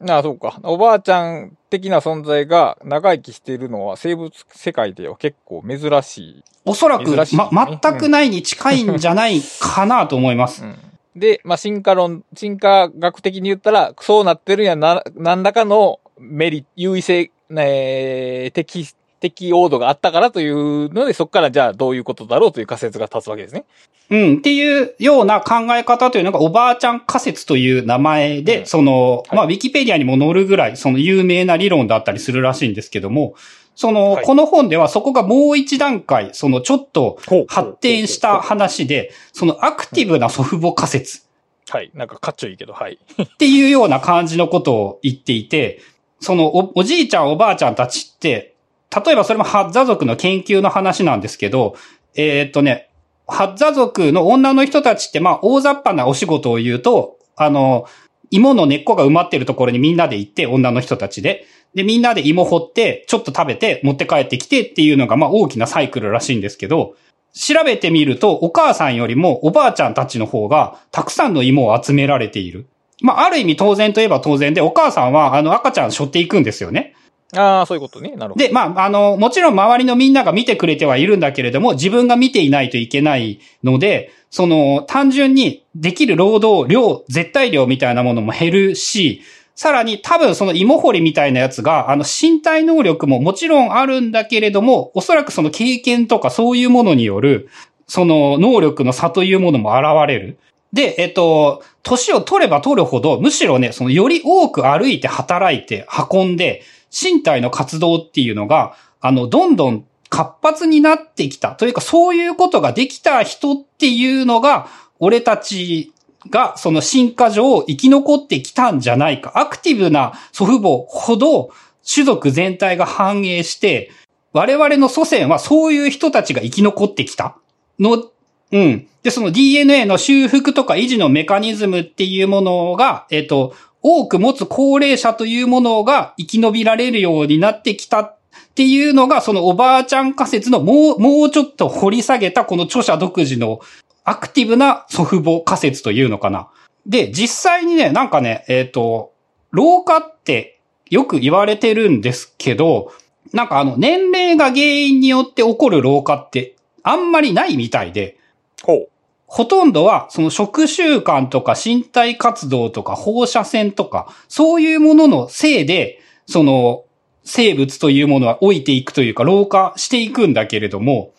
[0.08, 0.60] ああ、そうか。
[0.64, 6.44] おばあちゃん的な存在が長生きしているのは生物世界では結構珍しい。
[6.66, 7.18] おそらく、ね
[7.52, 10.68] ま、全くないに近いんじゃないかなと思いますう。
[10.68, 10.78] ん。
[11.16, 18.88] で、まあ、進化論、進化学的に言ったら、そうなってるんやな、何らかのメリ、優位性、えー、適、
[19.22, 23.66] 適応度があったからというので、そこからじゃあどういうことだろうという仮説が立つわけですね。
[24.10, 33.36] うん、っていうような考え方というのが、おばあちゃん仮説という名前で、うんその、はいまあ、ウィキペディアにも載るぐらい、その有名な理論だったりするらしいんですけども、
[33.76, 41.22] その、はいこの本ではそこがもう一段階、そのちょっと発展した話で、そのアクティブな祖父母仮説
[41.70, 41.92] はい。
[41.94, 43.00] なんかかっちょいいけど、はい。
[43.22, 45.80] っていうような感じのことを言っていて、
[46.20, 48.51] そのお、おじいちゃんおばあちゃんたちって、
[48.94, 51.76] 例えばそれもハッザ族の研究の話なんですけど、
[52.16, 52.90] えーっとね、
[53.28, 57.86] ハッザ族の女の人たちって、まあ、大雑把なお仕事を言うと、あの、
[58.30, 61.46] 芋の根っこが埋まってるところにみんなで行って、女の人たちで。
[61.74, 66.96] で、みんなで芋掘って、ちょっと食べて、持って帰ってきてっていうのが、まあ、大きなサイクルらしいんですけど、
[67.34, 72.68] 調べてみると、お母さんよりもおばあちゃんたちの方が、たくさんの芋を集められている。
[73.02, 76.96] まあ、ある意味当然といえば当然で、お母さんは、あの、赤ちゃん背負っていくんですよね。
[77.36, 78.16] ああ、そういうことね。
[78.16, 78.46] なるほど。
[78.46, 89.22] で、まあ、あの、もちろん周りのみんなが見てくれてはいるんだけれども、自分が見ていないといけないので、その、単純にできる労働量、絶対量みたいなものも減るし、
[89.56, 97.50] さらに多分その芋掘りみたいなやつが、あの、身体能力ももちろんあるんだけれども、おそらくその経験とかそういうものによる、
[97.88, 100.38] その能力の差というものも現れる。
[100.74, 111.52] で、えっと、年を取れば取るほど、むしろね、そのより多く歩いて働いて運んで、身体の活動っていうのが、あの、どんどん活発になってきた。
[111.52, 114.68] というか、そういうことができた人っていうのが、
[115.00, 115.94] 俺たち
[116.30, 119.32] が、その進化上生き残ってきたんじゃないか。
[119.36, 121.52] アクティブな祖父母ほど、
[121.84, 123.90] 種族全体が反映して、
[124.34, 127.38] 我々の祖先はそういう人たちが生き残ってきた。
[127.80, 128.12] の、
[128.52, 128.88] うん。
[129.04, 138.18] で、その DNA の修復とか維持のメカニズムっていうものが、えっ、と、多く持つ高齢者というものが生き延びられるようになってきたっ
[138.56, 143.60] ていうのが、そのおばあちゃん仮説のもう、もうちょっと掘り下げたこの著者独自の
[144.04, 146.50] アクティブな祖父母仮説というのかな。
[146.86, 149.14] で、実際にね、なんかね、えっ、と、
[149.52, 152.92] 老化ってよく言われてるんですけど、
[153.34, 158.18] なんかあの、年齢が原因によって起こる老化ってあんまりないみたいで、
[158.64, 158.90] ほう。
[159.34, 166.84] ほとんどは、その食習慣とか身体活動とか放射線とか、そういうもののせいで、その、
[167.24, 171.14] 生物というものは老いていくというか、老化していくんだけれども、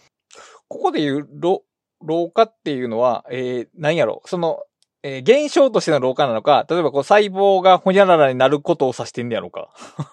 [0.69, 1.63] ここで言う、老、
[2.05, 4.23] 老化っていうのは、えー、何やろ？
[4.27, 4.61] その、
[5.03, 9.71] えー、現象としての老化なのか、例えばこう細胞がほにゃららになることを指してんねやろうか。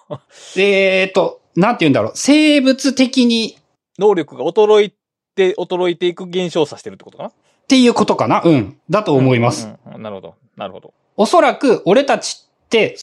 [0.56, 3.58] えーと、なんて言うんだろう、生物的に
[3.98, 4.92] 能力が衰え
[5.34, 7.32] て、衰えていく現象を指してるってことかな？
[7.70, 8.42] っていうことかな？
[8.44, 8.76] うん。
[8.90, 9.66] だと思います。
[9.66, 10.34] うんうんうんなるほど。
[10.56, 10.92] なるほど。
[11.16, 12.96] おそらく、俺たちって、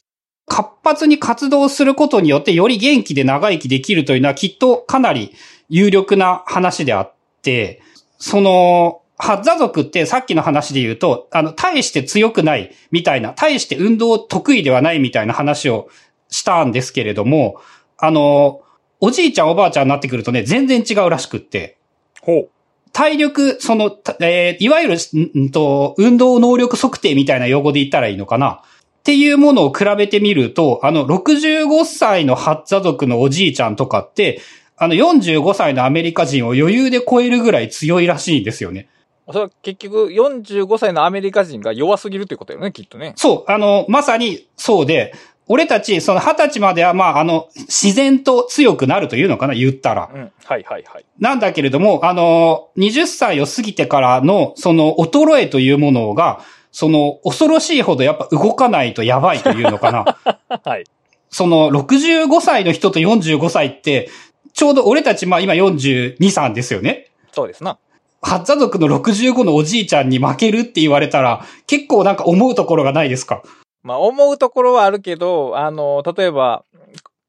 [0.46, 5.32] 活発に活動することによって、より元気で長生きできるというのは、きっとかなり
[5.70, 7.80] 有力な話であって、
[8.18, 15.88] その、ハッザ族ってさっきの話で言うと、あの、大して強くないみたいな、大して運動得意ではないみたいな話を
[16.28, 17.62] したんですけれども、
[17.96, 18.60] あの、
[19.00, 21.78] おじいちゃんおばあちゃんになってくるとね、全然違うらしくって、
[22.20, 22.50] ほう。
[22.98, 28.50] 体力、その、たえーいわゆる、んんと、運動能力測定みたいな用語で言ったらいいのかな？
[28.50, 34.40] っていうものを比べてみると、あの、65歳のハッザ族のおじいちゃんとかって、
[34.76, 38.88] あの、45歳のアメリカ人を余裕で超えるぐらい強いらしいんですよね。
[39.28, 43.12] それは結局45歳のアメリカ人が弱すぎるってことよね、きっとね。
[43.14, 45.14] そう、あの、まさにそうで、
[45.48, 50.10] 俺たち、その二十歳までは、まあ、あの、自然と強くなるというのかな、言ったら。
[50.14, 50.32] うん。
[50.44, 51.04] はいはいはい。
[51.18, 60.18] なんだけれども、あの、20歳を過ぎてからの、その、衰えというものが、その、恐ろしいほどやっぱ動かないとやばいというのかな。
[60.64, 60.84] はい。
[61.30, 64.08] その、65歳の人と45歳って、
[64.52, 67.10] ちょうど俺たち、まあ今42、3ですよね。
[67.32, 67.78] そうですな。
[68.20, 73.42] ハッザ族の65のおじいちゃんに負けるって言われたら、結構なんか思うところがないですか？
[73.88, 76.64] まあ、思うところはあるけど、あの、例えば、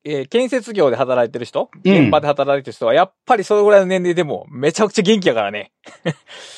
[0.04, 5.72] えー建設業で働いてる人うん現場で働いてる人は、やっぱりそれぐらいの年齢でも、めちゃくちゃ元気やからね。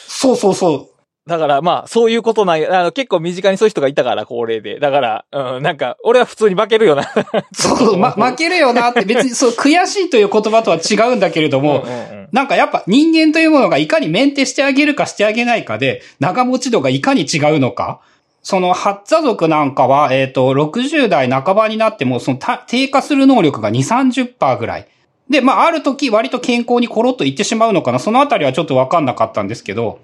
[0.07, 1.29] そうそうそう。
[1.29, 2.79] だから、まあ、そういうことなんや。
[2.79, 4.79] あの、結構身近にそういう人がいたから、高齢で。
[4.79, 7.07] だから、うん、なんか、俺は普通に負けるよな。
[7.53, 17.99] そう、ま、負けるよなって別に そう、悔しいという言葉とは違うんだけれども、うんうんうんなんかやっぱ人間というものがいかにメンテしてあげるかしてあげないかで、長持ち度がいかに違うのか。
[18.43, 24.88] その、ハッザ族なんかは、えっ、と、60代半ばになっても、その、低下する能力が2、30%ぐらい。
[25.30, 27.99] で、まあ、ある時割と健康にコロッといってしまうのかな。
[27.99, 29.99] そのあたりはちょっとわかんなかったんですけど、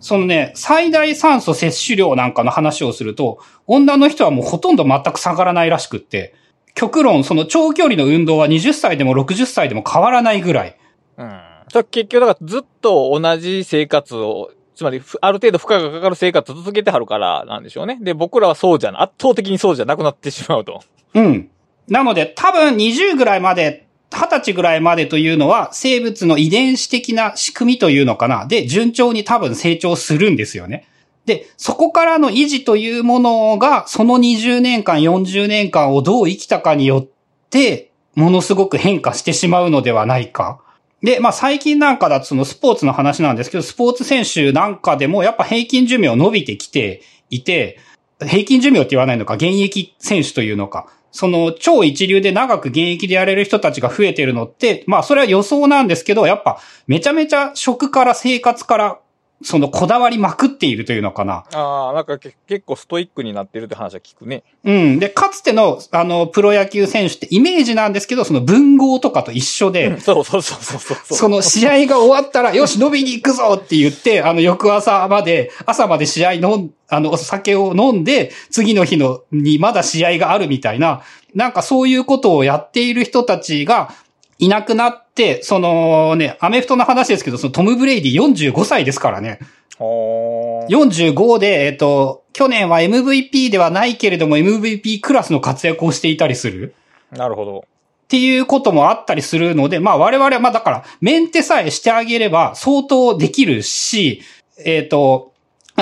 [0.00, 6.34] そのね、最大酸素摂取量なんかの話をすると、女の人はもうほとんど全く下がらないらしくって、
[6.74, 10.78] 極論、その長距離の運動は20歳でも60歳でも変わらないぐらい。
[11.16, 11.40] うん。
[11.90, 17.98] 結局、だからずっと同じ生活を、つまり、ある程度負荷がかかる生活を続けてはるからなんでしょうね。
[18.00, 20.82] で、僕らはそうじゃな、圧倒的にそうじゃなくなってしまうと。
[21.14, 21.50] うん。
[21.88, 28.46] なので、多分20ぐらいまで、20歳ぐらいまでというのは、生物の遺伝子的な仕組みというのかな。
[28.46, 30.86] で、順調に多分成長するんですよね。
[31.26, 37.06] で、そこからの維持というものが、その20年間、40年間をどう生きたかによっ
[37.50, 40.60] て、ものすごく変化してしまうのではないか。
[41.02, 47.78] で、まあ最近なんかだとそのスポーツの話なんですけど、スポーツ選手なんかでもやっぱ平均寿命伸びてきていて、
[48.20, 50.88] 平均寿命って言わないのか、現役選手というのか。
[51.10, 58.98] その超一流で長く現役でやれる人たちが増えてるのって、まあそれは予想なんですけど、やっぱめちゃめちゃ食から生活から、
[59.42, 61.44] そのこだわりまくっているというのかな。
[61.52, 64.42] ああ、なんかけ結構ストイックになってるって話は聞くね。
[64.64, 64.98] うん。
[64.98, 71.16] で、かつての、あの、プロ野球選手ってイメージなんですけど、その文豪とかと一緒で、うんそうそうそうそうそう。
[71.16, 81.02] その試合が終わったら、よし、飲みに行くぞって言って、あの、翌朝まで、朝まで試合飲ん、あの、お酒を飲んで、次の日の、にまだ試合があるみたいな、
[81.34, 83.90] なんかそういうことをやっている人たちが、
[84.38, 85.07] いなくなって、
[85.42, 89.38] そのね、アメフトの話ですけど、そのトム・ブレイディ45歳ですからね。
[89.78, 96.74] ほー45で、えっと、去年は MVP ではないけれども MVP クラスの活躍をしていたりする。
[97.10, 97.58] なるほど。
[97.60, 97.62] っ
[98.08, 104.22] ていうこともあったりするので、まあ我々はまあだから、メンテさえしてあげれば相当できるし、
[104.64, 105.28] えっ、と、まあ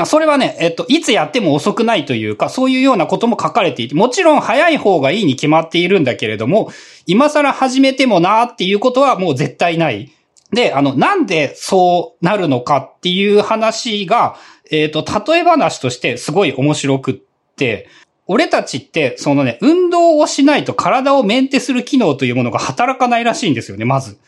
[0.05, 6.71] それはね、えっ、と、いつやっても遅くないというか、そういうようなことも書かれていて、もちろん早い方がいいに決まっているんだけれども、
[7.07, 10.11] 今更始めてもなーっていうことはもう絶対ない。
[10.53, 14.37] で、あの、なんでそうなるのかっていう話が、
[14.71, 17.15] えっ、と、例え話としてすごい面白くっ
[17.57, 17.89] て、
[18.27, 24.19] 俺たちって、そのね、運動をしないと体をメンテする機能というものが働かないらしいんですよね、まず。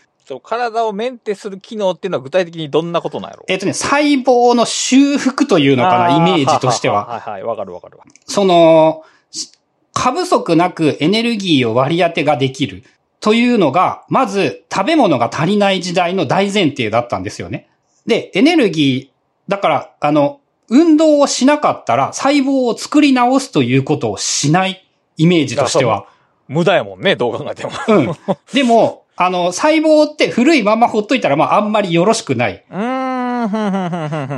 [0.43, 3.45] 体をメンテする機能っていうのは具体的にどんなことなんやろ？
[3.49, 7.07] えっ、とね、細胞の修復というのかな、イメージとしては。
[7.07, 8.05] はいはい、わかるわかるわ。
[8.27, 9.51] その、し
[9.95, 12.85] 過不足なくエネルギーを割り当てができる
[13.21, 17.69] というのが、まず食べ物が足りない時代の大前提だったんですよね。
[18.07, 24.87] で、エネルギー、だから、あの、運動をしなかったら細胞を作り直すということをしない
[25.17, 26.07] イメージとしては。
[26.47, 27.73] 無駄やもんね、どう考えても。
[27.89, 28.17] うん。
[28.53, 32.65] でも、あの、細胞って古いままほっといたら、まあ、あんまりよろしくない。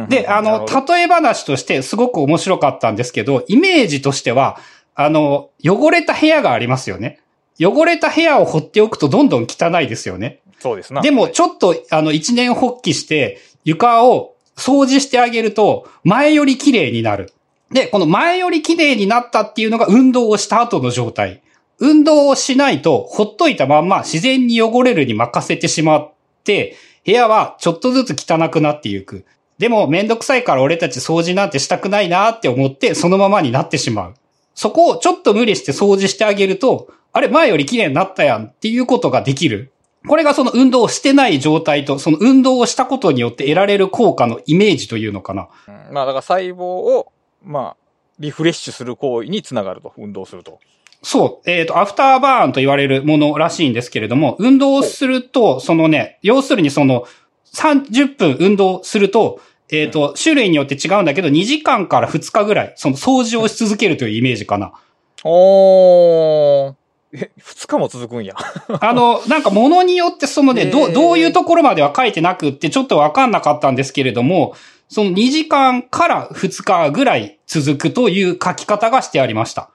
[0.08, 4.58] で、あの、例え話としてすごく面白かったんですけど、イメージとしては、
[4.94, 7.20] あの、汚れた部屋がありますよね。
[7.60, 10.40] 汚れた部屋を放っておくとどんどん汚いですよね。
[10.60, 11.02] そうですな。
[11.02, 17.34] でも、ちょっと、あの、一年発起して、床を掃除してあげると、前より綺麗になる。
[17.70, 21.42] で、この前より綺麗になったっていうのが運動をした後の状態。
[21.80, 26.12] 運動をしないと、ほっといたまんま自然に汚れるに任せてしまっ
[26.44, 29.24] て、部屋はちょっとずつ汚くなっていく。
[29.58, 34.14] でも、めんどくさいから俺たち掃除なんてしたくないなって思って、そのままになってしまう。
[34.54, 39.72] そこをちょっと無理して掃除してあげると、あれ、前より綺麗になったやんっていうことができる。
[40.06, 45.48] これがその運動をしてない状態と、その運動をしたことによって得られる効果のイメージというのかな。
[45.90, 47.12] まあ、だから細胞を、
[47.42, 47.76] まあ、
[48.18, 50.58] リフレッシュする行為につながると、運動すると。
[51.02, 51.50] そう。
[51.50, 57.06] えっ、と、アフターバーンと言われるものらしいんですけれども、運動をすると、そのね、要するにその、
[57.54, 59.40] 30分運動すると、
[59.72, 64.72] えっ、と、種類によって違うんだけど、2時間から2日ぐらい、その掃除をし続けるというイメージかな。
[65.24, 66.74] おー。
[67.12, 68.34] え、二日も続くんや。
[68.80, 74.54] あの、なんか物によってそのね、どどういうところまでは書いてなくってちょっとわかんなかったんですけれども、
[74.88, 79.70] その2時間から2日ぐらい続くという書き方がしてありました。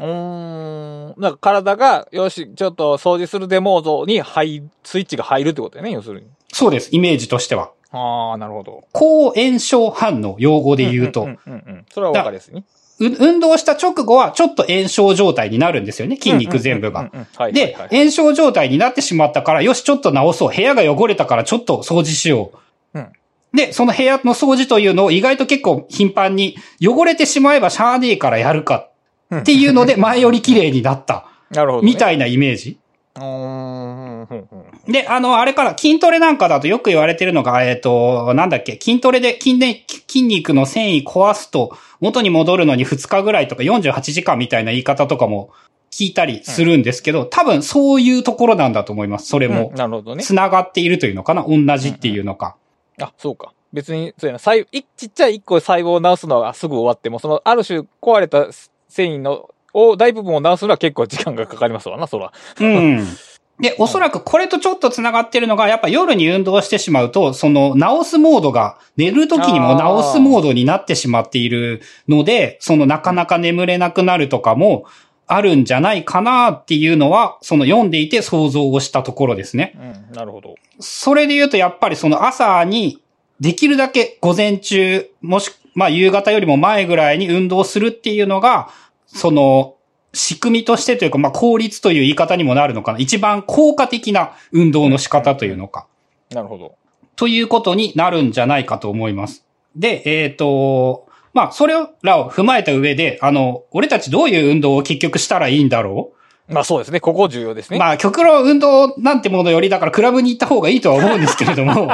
[0.00, 1.20] うーん。
[1.20, 6.26] なんか体が、よし、ちょっと掃除するデモードに入、スイッチが入るってことだよね、要するに。
[6.52, 7.70] そうです、イメージとしては。
[7.92, 8.84] ああ、なるほど。
[8.92, 11.26] 抗炎症反応、用語で言うと。
[11.26, 11.86] んうんうんうん。
[11.92, 12.64] それはわかりやすいね。
[13.00, 17.10] う運動した直後はちょっと炎症状態になるんですよね、筋肉全部が。
[17.52, 20.54] で炎症状態になってしまったから、よし、ちょっと直そう。
[20.54, 22.52] 部屋が汚れたからちょっと掃除しよ
[22.94, 22.98] う。
[22.98, 23.12] うん
[23.52, 28.89] で、その部屋の掃除というのを意外と結構頻繁に汚れてしまえばしゃあねえからやるか
[29.38, 31.26] っていうので前より綺麗になった。
[31.50, 31.92] なるほど、ね。
[31.92, 32.78] みたいなイメージ。
[33.16, 33.26] うーん。
[33.26, 45.50] うんうんうんで、あの、あれから筋トレなんかだとよく言われてるのが、えっ、と、なんだっけ、筋トレで筋,、ね、筋肉の繊維壊すと元に戻るのに2日ぐらいとか48時間みたいな言い方とかも
[45.90, 49.26] 聞いたりするんですけど、多分そういうところなんだと思います。
[49.26, 49.74] それもうん。
[49.76, 50.22] なるほどね。
[50.22, 52.56] 繋がっているというのかな同じっていうのか。
[53.00, 53.52] あ、そうか。
[53.72, 54.38] 別に、そうやな。
[54.38, 58.48] 細いちっちゃい一個細胞を直すのはすぐ終わっても、その、ある種壊れた
[58.90, 62.32] 繊維の、を、大部分を直すのは結構時間がかかりますわな、そら。
[62.60, 63.06] うん。
[63.60, 74.84] で、おそらくこれとちょっと繋がってるのが、やっぱ夜に運動してしまうと、その直すモードが、寝る時にも直すモードになってしまっているので、そのなかなか眠れなくなるとかも
[75.26, 79.78] あるんじゃないかなっていうのは、その読んでいて想像をしたところですね。
[80.10, 80.54] うん、なるほど。
[80.80, 82.98] それで言うとやっぱりその朝に
[83.40, 88.70] できるだけ午前中、もし、まあ夕方よりも前ぐらいに運動するっていうのが、
[89.06, 89.76] その
[90.12, 92.98] 仕組みとしてというか、まあ効率という言い方にもなるのかな。
[92.98, 95.86] 一番効果的な運動の仕方というのか。
[96.30, 96.74] なるほど。
[97.16, 99.44] ということになるんじゃないかと思います。
[99.74, 106.12] で、えっ、と、まあそれらを踏まえた上で、あの、俺たちどういう運動を結局したらいいんだろ
[106.48, 106.52] う？
[106.52, 107.00] まあそうですね。
[107.00, 107.78] ここ重要ですね。
[107.78, 111.90] まあ極論運動なんてものよりだからクラブに行った方がいいとは思うんですけれども、う ん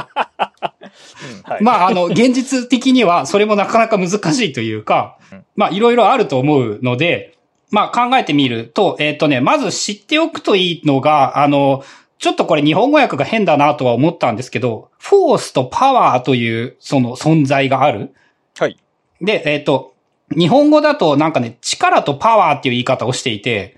[1.44, 1.62] はい。
[1.62, 7.36] まあ、あの、現実的にはそれもなかなか難しいというかうん、まあ、いろいろあると思うので、
[7.70, 11.84] まあ、考えてみると、えっ、とね、まず知っておくといいのが、あの、
[12.18, 18.14] ちょっとこれ日本語訳が変だなとは思ったんですけど、フォースとパワーというその存在がある。
[18.56, 18.78] はい。
[19.20, 19.94] で、えっ、と、
[20.30, 23.76] 日本語だとなんかね、力とパワーっていう言い方をしていて、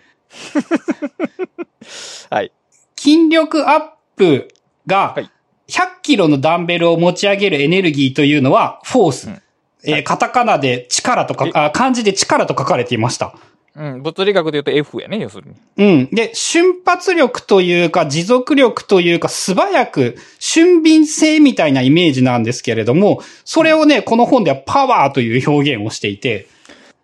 [2.30, 2.52] はい。
[2.96, 4.48] 筋力アップ
[4.86, 5.30] がはい
[5.68, 9.28] 100キロのダンベルを持ち上げるエネルギーというのはフォース。
[9.28, 9.42] うん
[9.84, 13.34] えーカタカナで力とかえ、あ漢字で力と書かれていました。
[13.76, 14.02] うん。
[14.02, 15.54] 物理学で言うと F やね、要するに。
[15.76, 16.10] うん。
[16.10, 26.48] で、瞬発力というか、持続力というか、素早く、俊敏性みたいなイメージなんですけれども、それをね、この本ではパワーという表現をしていて、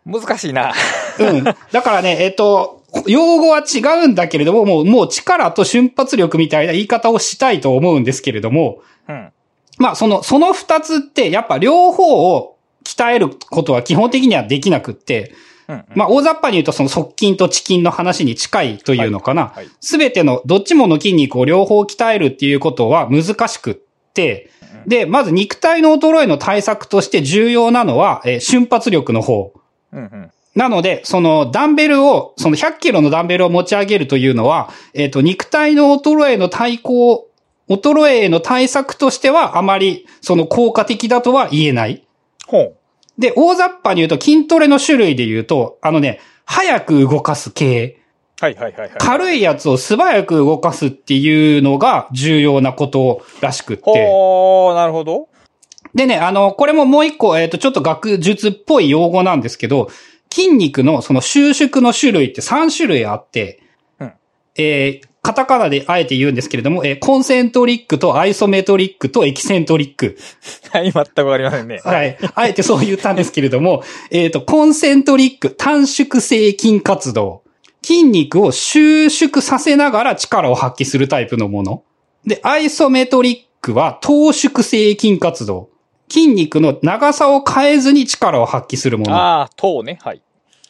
[0.04, 0.74] 難しいな。
[1.20, 1.44] うん。
[1.44, 9.32] だからね、えっ、と、用語は違うんだけれども、もう、もう力と瞬発力みたいな言い方をしたいと思うんですけれども、うん。
[9.78, 15.32] まあ、その、その二つって、やっぱ両方を鍛えることは基本的にはできなくって、
[15.68, 15.84] うんうん。
[15.94, 19.68] まあ、大雑把に言うとその側筋と遅筋の話に近いというのかなはい。
[19.80, 24.50] すべ、てのどっちもの筋肉を両方鍛えるっていうことは難しくって、
[24.86, 29.52] で、まず肉体の衰えの対策として重要なのは、えー瞬発力の方。
[29.92, 30.30] うんうん。
[30.54, 37.28] なので、そのダンベルを、その100キロのダンベルを持ち上げるというのは、えっ、と、肉体の衰えの対抗、
[37.68, 42.06] 衰えへの対策としてはあまり、その効果的だとは言えない。
[42.46, 42.76] ほう。
[43.18, 48.00] で、大雑把に言うと筋トレの種類で言うと、あのね、早く動かす系、
[48.40, 48.90] はいはいはいはい。
[48.98, 53.82] 軽いやつを素早く動かすっていうのが重要なことらしくって。
[53.84, 55.28] ほう、なるほど。
[55.94, 59.88] でね、あの、これももう一個、えっ、と、ちょっと学術っぽい用語なんですけど、
[60.34, 63.62] 筋肉のその収縮の種類って3種類あって、
[64.00, 64.12] うん
[64.56, 70.18] えーカタカナであえて言うんですけれども、えーコンセントリックとアイソメトリックとエキセントリック。
[70.70, 71.80] はい、全くわかりませんね。
[71.82, 72.18] はい。
[72.34, 73.82] あえてそう言ったんですけれども、
[74.12, 77.42] えっと、コンセントリック、短縮性筋活動。
[77.82, 81.84] 筋肉を収縮させながら力を発揮するタイプのもの。
[82.26, 85.70] で、アイソメトリックは等縮性筋活動。
[86.08, 89.14] 筋肉の長さを変えずに力を発揮するもの。
[89.14, 89.98] ああ、塔ね。
[90.02, 90.22] はい。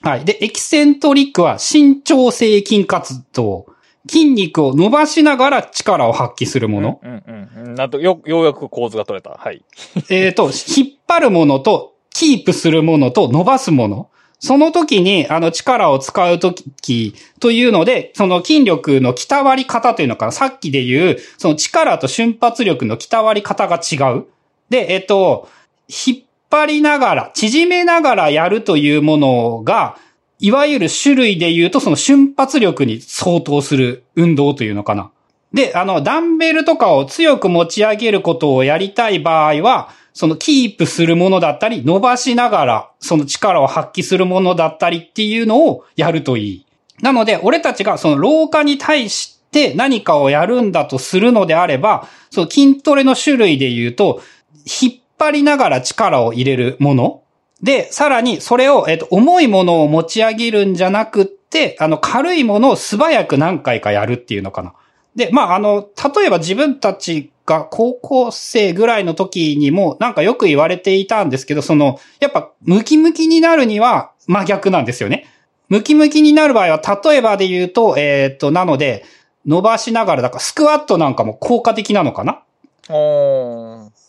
[0.03, 0.25] はい。
[0.25, 3.67] で、エキセントリックは伸長性筋活動。
[4.07, 7.01] 筋肉を伸ばしながら力を発揮するもの。
[7.03, 7.75] うんうんうん。
[7.75, 9.31] なんと、よ、ようやく構図が取れた。
[9.31, 9.65] はい。
[10.11, 14.09] えっと、引っ張るものと、キープするものと伸ばすもの。
[14.39, 20.33] その時に、あの、力を使う時というので、その筋力の鍛わり方というのかな。
[20.33, 24.27] さっきで言う、その力と瞬発力の鍛わり方が違う。
[24.71, 25.49] で、えっと、
[25.89, 29.97] 引っ張りながら、縮めながらやるというものが、
[30.39, 35.11] いわゆる種類で言うとその瞬発力に相当する運動というのかな。
[35.53, 46.67] で、あの、ダンベルとかを強く持ち上げることをやりたい場合は、そのキープするものだったり、伸ばしながら、その力を発揮するものだったりっていうのをやるといい。
[47.03, 54.23] なので、俺たちがその老化に対して何かをやるんだとするのであれば、その筋トレの種類で言うと、
[54.65, 57.23] 引っ張りながら力を入れるもの。
[57.63, 64.75] で、さらにそれを、えっと、重いものを持ち上げるんじゃなくって、あの、軽いものを素早く何回かやるっていうのかな。
[65.17, 75.27] で、まあ、あの、例えば自分たちが高校生ぐらいの時にもなんかよく言われていたんですけど、その、やっぱムキムキになるには真逆なんですよね。
[75.69, 79.05] ムキムキになる場合は、例えばで言うと、えっ、と、なので、
[79.47, 82.43] 伸ばしながら、だからスクワットなんかも効果的なのかな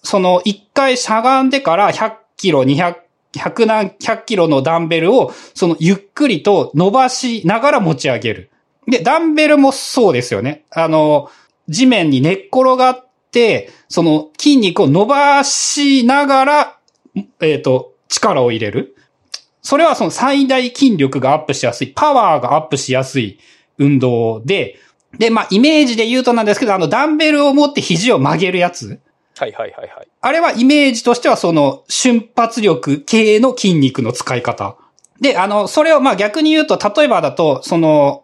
[0.05, 2.95] その、一回しゃがんでから100キロ、200、
[3.33, 8.51] 100何、100キロのダンベルを、その、ゆっくりと伸ばしながら持ち上げる。
[8.87, 10.63] で、ダンベルもそうですよね。
[10.69, 11.29] あの、
[11.67, 16.77] 地面に寝っ転がって、その筋肉を伸ばしながら、
[17.15, 18.95] えっ、ー、と、力を入れる。
[19.63, 23.39] それはその最大筋力がアップしやすい、パワーがアップしやすい
[23.79, 24.77] 運動で、
[25.17, 28.99] で、まあ、イメージで言うとなんですけど、あの、ダンベルを持って肘を曲げるやつ。
[29.37, 30.07] はいはいはいはい。
[30.21, 34.77] あれはイメージとしてはその瞬発力系の筋肉の使い方。
[35.19, 38.23] で、あの、それをまあ逆に言うと、例えばだと、その、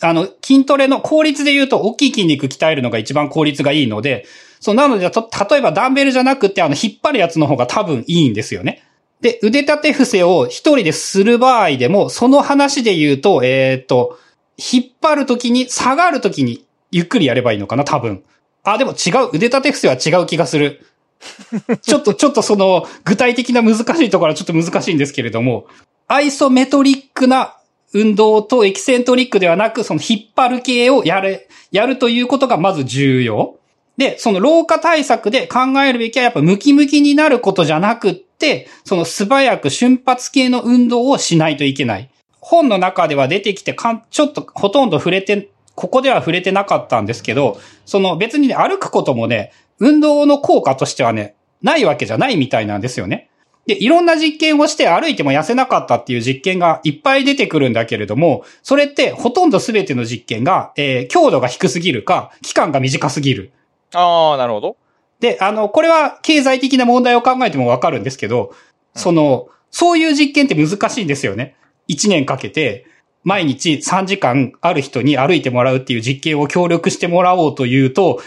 [0.00, 4.26] あの、筋トレの効率で言うと、大きい筋肉鍛えるのが一番効率がいいので、
[4.60, 8.82] そう、なので、例えばダンベルじゃなくて、あの、引っ張るやつの方が多分いいんですよね。
[9.20, 14.18] で、腕立て伏せを一人でする場合でも、その話で言うと、えっ、ー、と、
[14.56, 18.22] 引っ張るときに、下がるときに、ゆっくりやればいいのかな、多分。
[18.62, 19.30] あ、でも違う。
[19.32, 20.86] 腕立て伏せは違う気がする。
[21.82, 25.66] ちょっと、ちょっとその、具体的な難しいところはちょっと難しいんですけれども、
[26.08, 27.56] アイソメトリックな
[27.92, 33.56] 運動とエキセントリックではなく、その引っ張る系をやる、やるということがまず重要。
[33.96, 42.10] で、その老化対策で考えるべきはやっぱムキムキになることじゃなくって、その素早く瞬発系の運動をしないといけない。
[42.40, 53.30] 本の中では出てきてかん、ちょっとほとんど触れて、ここでは触れてなかったんですけど、その別にね、歩くこともね、運動の効果としてはね、ないわけじゃないみたいなんですよね。
[53.66, 63.52] で、いろんな実験をして歩いても痩せなかったっていう実験がいっぱい出てくるんだけれども、それってほとんど全ての実験が、えー、強度が低すぎるか、期間が短すぎる。
[63.94, 64.76] ああ、なるほど。
[65.20, 68.54] で、あの、これは経済的な問題を考えてもわかるんですけど、
[68.94, 71.54] その、そういう実験って難しいんですよね。
[71.88, 72.86] 1年かけて、
[73.22, 78.20] 毎日3時間ある人に歩いてもらうっていう実験を協力してもらおうというと、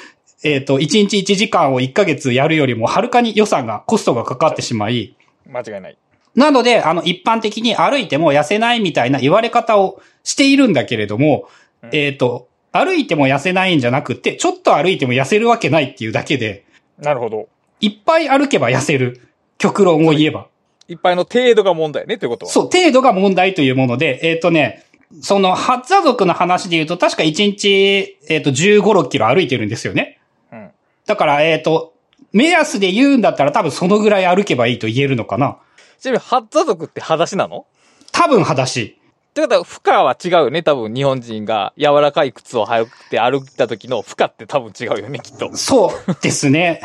[0.44, 5.16] えっ、ー、と、1日1時間を1ヶ月やるよりもはるかに予算が、コストがかかってしまい、
[5.48, 5.98] 間違いない。
[6.36, 11.48] なので、あの、一般的に歩いても痩せないみたいな言われ方をしているんだけれども、
[11.82, 16.66] うん、えっ、と、歩いても痩せないんじゃなくて、ちょっと歩いても痩せるわけないっていうだけで。
[16.98, 17.48] なるほど。
[17.80, 19.22] いっぱい歩けば痩せる。
[19.58, 20.48] 極論を言えば。
[20.88, 22.52] いっぱいの程度が問題ねってことは。
[22.52, 24.83] そう、程度が問題というもので、えっ、ー、とね、
[25.22, 30.20] その、ハッザ族の話で言うと、確か1日、えっ、ー、と、15、6キロ歩いてるんですよね。
[30.52, 30.70] うん。
[31.06, 31.94] だから、えっ、ー、と、
[32.32, 35.58] 目安で言うんだったら多分そのぐらい歩けばいいと言えるのかな。
[36.00, 37.66] ちなみに、ハッザ族って裸足なの？
[38.12, 38.98] 多分裸足。
[39.30, 40.64] ってことは、負荷は違うよね。
[40.64, 45.56] 多分、日本人が柔らかい靴を履いて歩いた時の負荷って多分違うよね、きっと。
[45.56, 46.82] そうですね。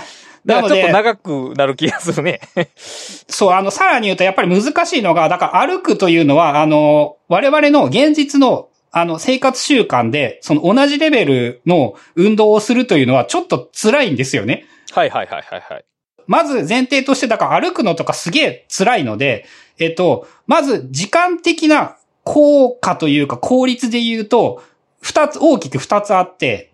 [0.49, 2.40] だからちょっと長くなる気がするね。
[3.28, 14.64] そう、あの、さらに言うとやっぱり難しいのが、だから歩くというのは、あの、我々の現実の、あの、生活習慣で、その同じレベルの運動をするというのはちょっと辛いんですよね。
[14.92, 15.84] はいはいはいはいはい。
[16.26, 19.44] まず前提として、だから歩くのとかすげえ辛いので、
[19.78, 24.62] えっと、まず時間的な効果というか効率で言うと、
[25.03, 26.68] 二つ、大きく二つあって、はい。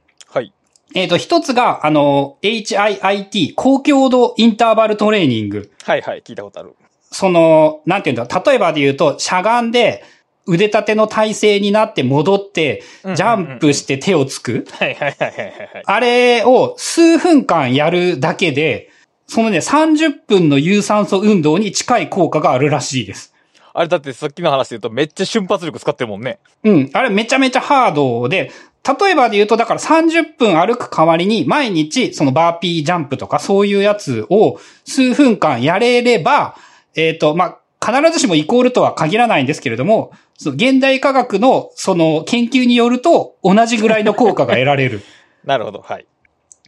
[0.94, 5.72] えっ、と、一つが、あの、HIIT、高強度インターバルトレーニング。
[5.82, 6.74] はいはい、聞いたことある。
[7.10, 10.04] その、なんていうんだ、例えばで言うと、しゃがんで、
[10.46, 14.66] 腕立ての体勢になって戻って、ジャンプして手をつく。
[14.70, 15.82] はいはいはいはい。
[15.84, 18.90] あれを数分間やるだけで、
[19.26, 23.34] そのね、30分の有酸素運動に近い効果があるらしいです。
[23.72, 26.38] あれだってさっきの話で言うとめっちゃ瞬発力使ってるもんね。
[26.62, 26.90] うん。
[26.92, 28.52] あれめちゃめちゃハードで、
[28.86, 36.56] 例えばで言うと、だから30分歩く代わりに、毎日、そのバーピージャンプとかそういうやつを数分間やれれば、
[36.94, 45.02] えっ、ー、と、まあ、必ずしもイコールとは限らないんですけれども、その現代科学のその研究によると同じぐらいの効果が得られる。
[45.44, 46.06] なるほど、はい。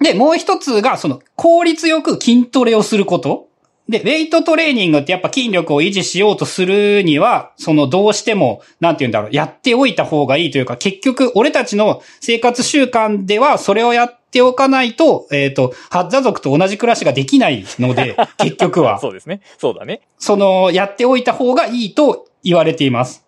[0.00, 3.48] で、もう一つが、その効率よく筋トレをすること。
[3.88, 18.98] で、ウェイトトレーニングってやっぱ筋力を維持しようとするには、そのどうしても、なんて言うんだろう、やっておいた方がいいというか、結局、俺たちの生活習慣では、それをやっておかないと、えっ、と、ハッザ族と同じ暮らしができないので、 結局は。
[18.98, 19.40] そうですね。
[19.56, 20.00] そうだね。
[20.18, 23.24] その、やっておいた方がいいと言われています。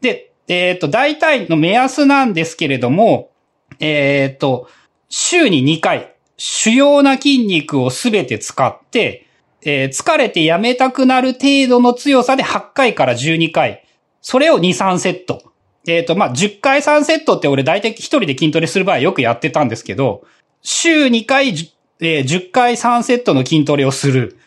[0.00, 3.28] で、えっ、と、大体の目安なんですけれども、
[3.80, 4.66] えっ、と、
[5.10, 9.26] 週に2回、主要な筋肉をすべて使って、
[9.64, 13.84] えー疲れてやめたくなる程度の強さで8回から12回。
[14.20, 15.52] それを2、3セット。
[15.86, 20.24] えっ、と、まあ、10回3セットって俺大体一人で筋トレする場合よくやってたんですけど、
[20.62, 21.50] 週2回、
[22.00, 24.38] えー10回3セットの筋トレをする。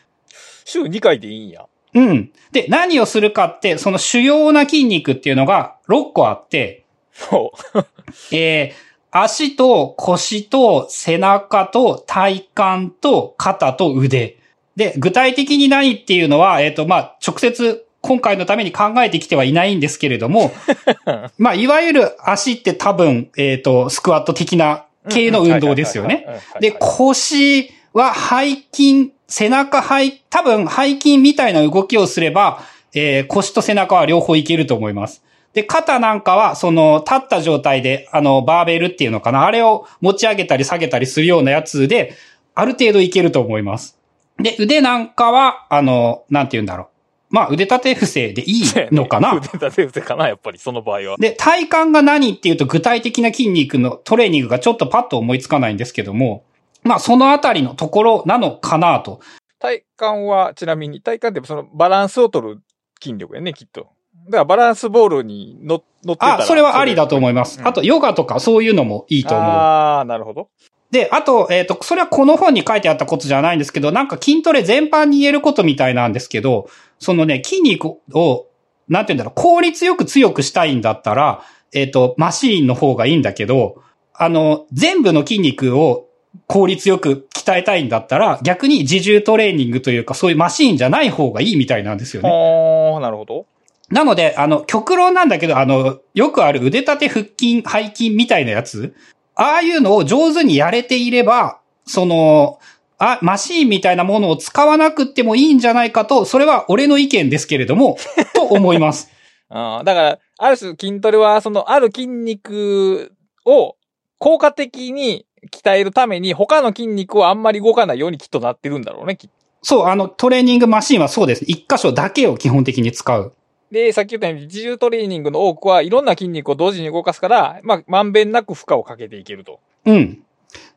[0.65, 1.65] 週2回でいいんや。
[1.93, 2.31] うん。
[2.51, 7.85] で、何をするかって、その主要な筋肉っていうのが6個あって、そう。
[8.35, 14.37] えー足と腰と背中と体幹と肩と腕。
[14.77, 20.51] で、具体的に何っていうのは、えっ、と、まあ、直接今回のために考えてきてはいないんですけれども、
[21.39, 26.27] まあ、いわゆる足って多分、えっ、と、スクワット的な系の運動ですよね。
[26.61, 32.61] で、腰は背筋、背中背、多分背筋みたいな動きをすれば、
[32.93, 35.23] えー腰と背中は両方いけると思います。
[35.53, 42.13] で、肩なんかは、その、立った状態で、あの、バーベルっていうのかな、あれを持ち上げたり下げたりするようなやつで、
[42.53, 43.96] ある程度いけると思います。
[44.39, 46.87] で、腕なんかは、あの、なんて言うんだろう。
[47.29, 51.17] まあ、腕立て伏せでいいのかな腕立て伏せかな、やっぱり、その場合は。
[51.17, 56.45] で、体幹が何っていうと具体的な筋肉のトレーニングがちょっとパッと思いつかないんですけども、
[56.83, 59.19] まあそのあたりのところなのかなと。
[59.59, 62.61] 体幹は、ちなみに、体幹ってそのバランスを取る
[63.01, 63.87] 筋力やね、きっと。
[64.29, 66.39] だからバランスボールに乗乗ってたら。
[66.39, 67.59] あ、それはありだと思います。
[67.59, 69.49] うんあと、ヨガとかそういうのもいいと思う。
[69.49, 70.49] ああ、なるほど。
[70.91, 76.69] で、あと、えっ、と、それはこの本に書いてあったことじゃないんですけど、なんか筋トレ全般に言えることみたいなんですけど、
[76.99, 78.47] そのね、筋肉を、
[78.87, 83.83] なんて言うんだろう、効率よく強くしたいんだったら、えっ、と、マシーンの方がいいんだけど、
[84.13, 86.07] あの、全部の筋肉を
[86.47, 92.29] 効率よく鍛えたいんだったら、逆に自重トレーニングというか、そういうマシーンじゃない方がいいみたいなんですよね。
[92.29, 93.45] ああ、なるほど。
[93.89, 98.93] なので、あの、極論なんだけど、あの、よくある腕立て腹筋、背筋みたいなやつ、
[99.37, 102.59] ああいうのを上手にやれていれば、その、
[102.97, 107.97] あ、マシーンみたいなものを使わなくってもいいんじゃないかと、それは俺の意見ですけれども、
[108.33, 109.11] と思います。
[109.49, 113.13] あーだから、ある種筋トレは、その、ある筋肉
[113.45, 113.75] を
[114.17, 121.43] 効果的に鍛えるために、他の筋肉をあんまり動かないようにきっとなってるんだろうね、きっとそう、あの、トレーニングマシーンはそうです。
[121.45, 123.33] 一箇所だけを基本的に使う。
[123.71, 129.59] で、さっき言ったように、自重トレーニングの多くはいろんな筋肉を同時に動かすから、まあ、まんべんなく負荷をかけていけると。
[129.85, 130.23] うん。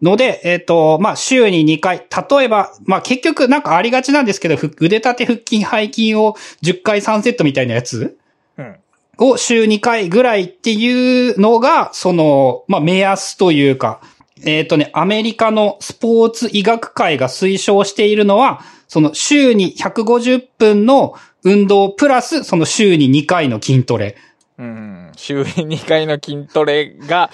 [0.03, 1.99] ので、えっ、と、まあ、週に2回。
[1.99, 8.19] 例えば、まあ、結局なんかありがちなんですけど、ふ腕立て腹筋背筋を10回3セットみたいなやつ
[8.57, 8.77] うん。
[9.19, 14.01] を週2回ぐらいっていうのが、その、まあ、目安というか、
[14.45, 21.15] えっ、とね、アメリカのスポーツ医学会が推奨しているのは、その週に150分の
[21.45, 24.17] 運動プラス、その週に2回の筋トレ。
[24.59, 25.13] うん。
[25.17, 27.31] 週に2回の筋トレが、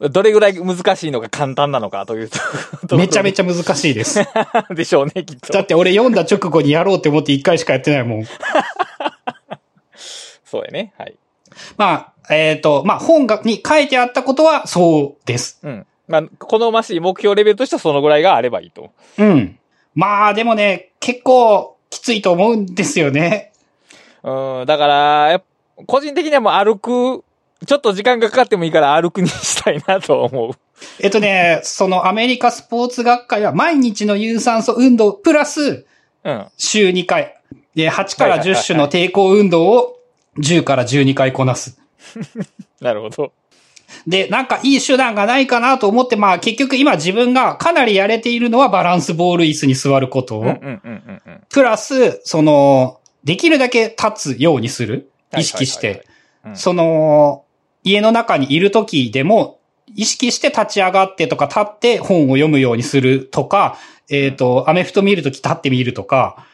[0.00, 2.30] どれぐらい難しいのか簡単なのかという
[2.88, 2.96] と。
[2.96, 4.20] めちゃめちちゃ難しいです。
[4.20, 4.26] ゃ。
[4.74, 5.52] でしょうね、きっと。
[5.52, 8.24] だって俺読んだ直後にやろうって思って1回しかやってないもん。
[10.44, 10.92] そうやね。
[10.98, 11.14] はい。
[11.76, 15.60] まあ、えっ、と、まあ、本がに書いてあったことはそうです。
[15.62, 15.86] うん。
[16.08, 18.90] まあ、このましい目標レベルとしてはそのぐらいがあればいいと。
[19.18, 19.58] うん。
[19.94, 23.52] まあ、でもね、結構きついと思うんですよね。
[24.22, 24.66] うん。
[24.66, 25.42] だから、
[25.86, 27.24] 個人的にはもう歩く、
[27.66, 30.52] ちょっと時間がかかってもいいから歩くにしたいなと思う。
[31.00, 35.86] えっとね、そのアメリカスポーツ学会は毎日の有酸素運動プラス
[36.24, 36.46] うん。
[36.56, 37.36] 週2回。
[37.74, 39.98] で、8から10はいはいはいはい種の抵抗運動を
[40.38, 41.78] 10から12回こなす。
[42.80, 43.32] なるほど。
[44.06, 50.44] で、なんかいい手段がないかなと思って、まあ結局今自分がかなりやれているのはバランスボール椅子に座ること。
[51.48, 55.10] プラス、その、できるだけ立つようにする。
[55.36, 56.06] 意識して。
[56.54, 57.44] その、
[57.82, 59.60] 家の中にいる時でも、
[59.94, 63.78] 意識して立ち上がってとか立って本を読むようにするとか、
[64.10, 66.46] えっ、と、アメフト見るとき立ってみるとか、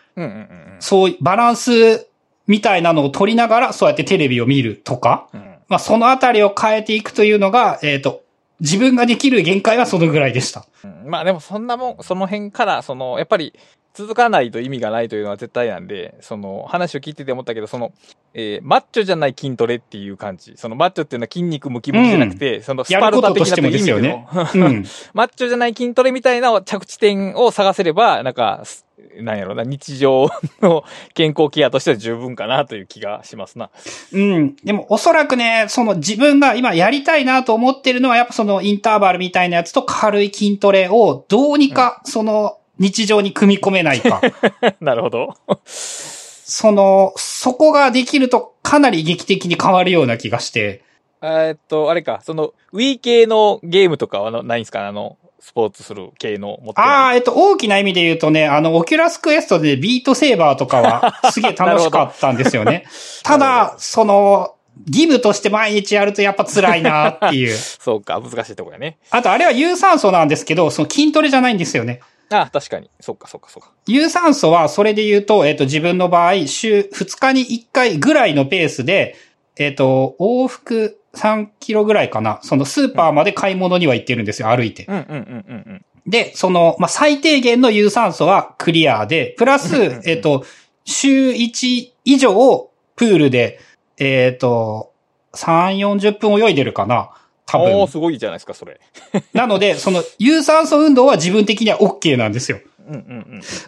[0.78, 2.08] そういうバランス
[2.46, 5.49] みたいなのを取りながら、そうやってテレビを見るとか、うん。
[5.70, 8.24] まあそのあたりを変えていくというのが、えっ、と、
[8.60, 10.66] 自分ができる限界はそのぐらいでした。
[11.06, 13.54] まあでもそんなもん、その辺から、その、やっぱり
[13.92, 17.92] 続かないと意味がないというのは絶対なんで、その話を聞いてて思ったけど、その、
[18.34, 20.54] えーマッチョじゃない筋トレっていう感じ。
[20.56, 24.84] そのマッチョっていうのは筋肉ムキムキじゃなくて、そのスパルタ的なという意味での、うん。
[25.12, 28.86] マッチョじゃない筋トレみたいな着地点を探せれば、なんか、す
[29.20, 30.30] なんやろな、日常
[30.60, 30.84] の
[31.14, 33.70] 健康ケアとしては十分かなという気がしますな。
[34.12, 34.56] うん。
[34.62, 44.20] でもおそらくね、その自分が今やりたいなと思ってるのはやっぱそのインターバルみたいなやつと軽い筋トレをどうにかその日常に組み込めないか。
[44.80, 45.36] なるほど。
[45.66, 50.82] その、そこができるとかなり劇的に変わるような気がして。
[51.22, 54.88] えーっと、あれか、その、Wii 系のゲームとかはないんすか？
[54.88, 62.84] あの、スポーツする系の持ってああ、えっと、大きな意味で言うとね、あの、 Oculus Quest で Beat Saber とかはすげえ楽 しかったんですよね。
[63.22, 64.54] ただ、その、
[64.86, 67.54] 義務として毎日やるとやっぱ辛いなっていう。
[67.54, 68.96] そうか、難しいとこやね。
[69.10, 72.00] あと、あれは有酸素なんですけど、その筋トレじゃないんですよね。
[72.30, 72.90] あ、確かに。
[73.00, 73.72] そうか、そうか、そうか。
[73.86, 79.16] 有酸素は、それで言うと、えっ、と、自分の場合、週2日に1回ぐらいのペースで、
[79.56, 82.38] えっ、と、往復3キロぐらいかな。
[82.42, 84.86] そのスーパーまで買い物には行ってるんですよ、歩いて。
[84.88, 85.84] うんうんうんうんうん。
[86.06, 90.44] で、その、まあ、最低限の有酸素はクリアで、プラス、えっ、と、
[90.84, 93.58] 週1以上、プールで、
[93.98, 94.92] えっ、と、
[95.34, 97.10] 3、40分泳いでるかな。
[97.50, 97.88] 多分。
[97.88, 98.80] すごいじゃないですか、それ。
[99.32, 102.60] なので、その、有酸素運動は自分的には OK なんですよ。
[102.88, 103.00] うんうん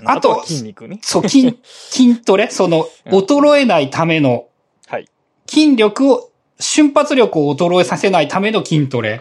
[0.01, 0.09] うん。
[0.09, 0.99] あとは筋肉ね。
[1.03, 4.47] そう、筋、 筋トレその、うん衰えないための、
[4.87, 5.07] はい。
[5.49, 9.21] 筋力を、瞬発力を衰えさせないための筋トレ。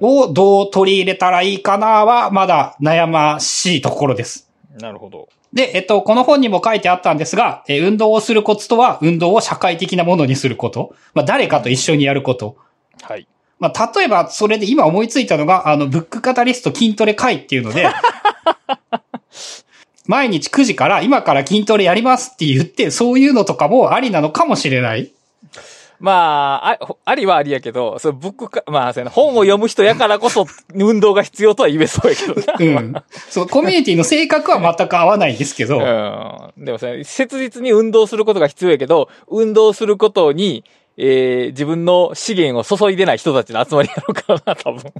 [0.00, 4.50] をどう取り入れたらいいかなは、まだ悩ましいところです。
[4.80, 5.28] なるほど。
[5.52, 10.94] で、えっと、この本にも書いてあったんですが、えー運動をするコツとは、運動を社会的なものにすること。
[11.14, 12.56] まあ、誰かと一緒にやること。
[13.02, 13.26] はい。
[13.58, 17.88] まあ、例えば、それで今思いついたのが、あの、ブックカタリスト筋トレ会っていうので、
[20.06, 25.10] 毎日9時から今から筋トレやりますって言って、そういうのとかもありなのかもしれない。
[26.00, 32.80] まあ、あ、ありはありやけど、そのブックか、まあ、本を読む人やからこそ運動が必要とは言えそうやけどな。
[32.80, 32.94] うん。
[33.28, 36.64] そう、コミュニティの性格は全く合わないんですけど、うん。
[36.64, 40.64] でもさ、切実に運動することが必要やけど、運動することに、
[40.98, 44.92] えー、自分の資源を注いでない人たちの集まりやろうからな、多分。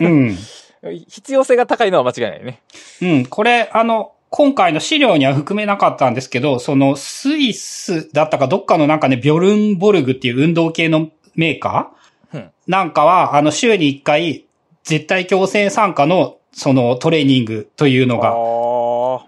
[0.00, 0.38] うん。
[1.08, 2.60] 必要性が高いのは間違いないね。
[3.00, 3.26] うん。
[3.26, 14.44] これ、あの、今回の資料には含めなかったんですけど、そのスイスだったかどっかのなんかね、ビョルンボルグっていう運動系のメーカー、うんなんかは、あの、週に1回、
[14.82, 18.34] 絶対強制参加の、そのトレーニングというのが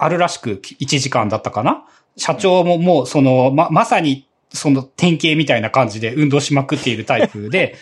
[0.01, 1.85] ああるらしく、1時間だったかな
[2.16, 7.76] 社長ももう、その、ま、まさに、その典型みたいな感じで運動しまくっているタイプで、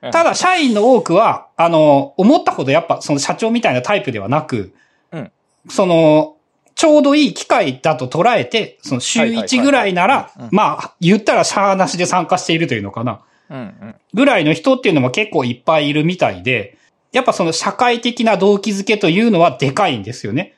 [0.00, 0.10] あ。
[0.10, 4.74] ただ、社員の多くは、あの、思ったほどやっぱ、その社長みたいなタイプではなく、
[5.12, 5.32] うん
[5.68, 6.36] その、
[6.74, 13.20] ちょうどいい機会だと捉えて、その週はいはいはいはい1ぐらいならうん、まあ、言ったらシャーなしで参加しているというのかな。
[13.50, 13.94] うんうん。
[14.14, 16.78] ぐらいの人っていうのも結構いっぱいいるみたいで、
[17.12, 20.54] やっぱその社会的な動機づけというのはでかいんですよね。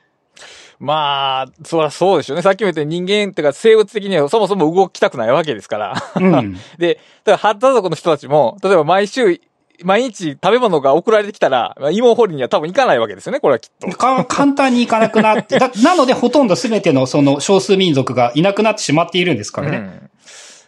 [0.79, 2.41] まあ、そりゃそうでしょうね。
[2.41, 5.95] さっきも言ったように人間っていうか生物的にはそもそも動きたくないわけですから。
[6.15, 6.57] うん。
[6.77, 9.39] で、だから、ハッタ族の人たちも、例えば毎週、
[9.83, 13.89] 毎日食べ物が送られてきたら、まあ芋掘りには多分行かないわけですよね、これはきっと。
[13.97, 19.77] か簡単にいかなくなって、だなのでほとんど全てのその少数民族がいなくなってしまっているんですからね。
[19.77, 20.09] うん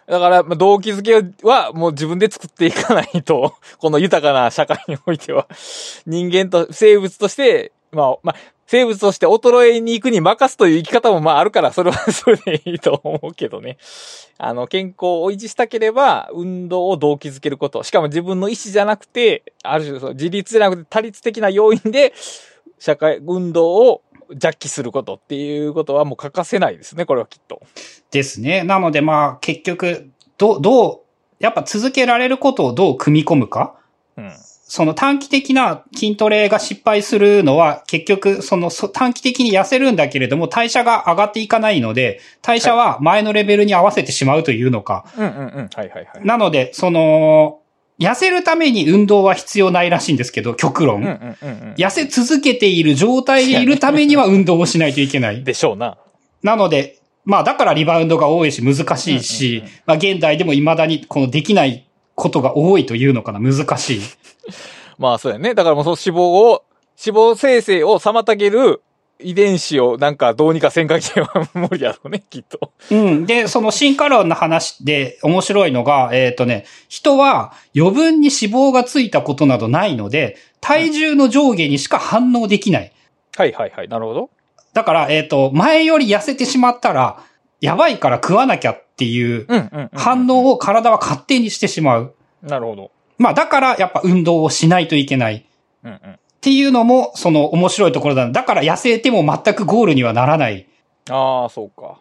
[0.07, 5.47] だから、まあ動機づけはもう自分で作っていかないと、 この豊かな社会においては、
[6.05, 8.35] 人間と、生物として、まあ、まあ、
[8.67, 13.77] 生物として衰えに行くに任すという生き方もまああるから、それは それでいいと思うけどね。
[14.37, 17.81] あの、健康を維持したければ、運動を動機づけること。
[17.83, 22.13] しかも自分の意思じゃなくて、ある種、そう自立じゃなくて多律的な要因で、
[22.77, 24.01] 社会、運動を
[24.37, 27.61] 弱気することっていうことはもう欠かせないですね、これはきっと。
[28.11, 28.63] ですね。
[28.63, 30.99] なのでまあ結局、どう、どう、
[31.39, 33.75] やっぱ続けられることをどう組み込むか。
[34.17, 34.31] うん。
[34.69, 45.05] その短期的な筋トレが失敗するのは結局そのそ短期的に痩せるんだけれども代謝が上がっていかないので代謝は前のレベルに合わせてしまうというのか。
[45.17, 45.69] うんうんうん。
[45.73, 46.25] はいはいはい。
[46.25, 47.61] なので、その、
[47.99, 50.97] 痩せるために運動は必要ないらしいんですけど、極論。
[50.97, 51.73] うんうんうんうん。
[51.77, 55.43] 痩せ続けている状態でいるためには 運動をしないといけない。
[55.43, 55.97] でしょうな。
[56.43, 61.86] なので、まあだからリバウンドが多いし難しいし、うんうんうんまあ現代でも未だにこのできない
[62.17, 64.01] ことが多いというのかな、難しい。
[64.97, 65.53] まあそうやね。
[65.53, 66.63] だからもうその脂肪を、
[67.05, 68.81] 脂肪生成を妨げる
[69.19, 72.71] 遺伝子をなんかどうにかせんかけは無理やろうね、 きっと。
[72.89, 73.25] うん。
[73.27, 82.91] で、その進化論の話で面白いのが、えっ、とね、人は余分に脂肪がついたことなどないので、体重の上下にしか反応できない。
[83.35, 83.87] はいはいはい。
[83.89, 84.31] なるほど。
[84.73, 87.19] だから、えっ、と、前より痩せてしまったら、
[87.61, 89.47] やばいから食わなきゃっていう。
[89.93, 92.13] 反応を体は勝手にしてしまう。
[92.41, 92.91] なるほど。
[93.17, 95.45] まあだからやっぱ運動をしないといけない。
[95.83, 95.97] うんうん。
[95.97, 98.29] っていうのも、その面白いところだ。
[98.29, 100.67] だから痩せても全くゴールにはならない。
[101.09, 101.99] ああ、そうか。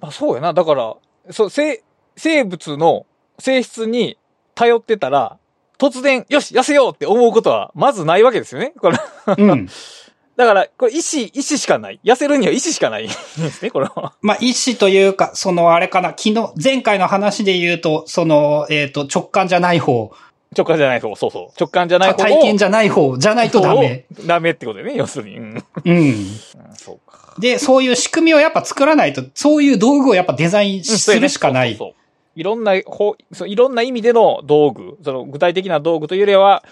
[0.00, 0.54] まあそうやな。
[0.54, 0.96] だから、
[1.30, 1.82] そう、生、
[2.16, 3.06] 生物の
[3.38, 4.18] 性質に
[4.54, 5.38] 頼ってたら、
[5.78, 8.72] 突然、よし、痩せようって思うことは、まずないわけですよね。
[8.78, 8.98] これ。
[9.36, 9.68] うん。
[10.36, 11.98] だから、これ、意志、意志しかない。
[12.04, 14.12] 痩せるには意志しかないです ね、これは。
[14.20, 20.12] まあ意志というか、そのあれかな、昨日、前回の話で言うと、その、えっ、と、直感じゃない方、
[20.56, 21.48] 直感じゃない方、そうそう。
[21.58, 24.04] 直感じゃない方を体験じゃない方じゃないとダメ。
[24.22, 25.38] を ダメってことでね、要するに。
[25.38, 25.64] うん。
[25.84, 25.96] うん。
[25.96, 26.26] うん
[26.74, 27.34] そうか。
[27.38, 31.70] で、そういう仕組みをやっぱ作らないと、そういう道具をやっぱデザインするしかない。
[31.70, 31.94] そうそうそう
[32.36, 36.62] いろんな、ほそういろんな意味での道具、その具体的な道具というよりは、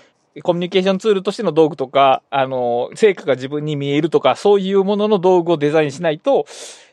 [0.42, 6.46] コミュニケーションツールとしての道具とか、あの、成果が自分に見えるとか、そういうものの道具をデザインしないと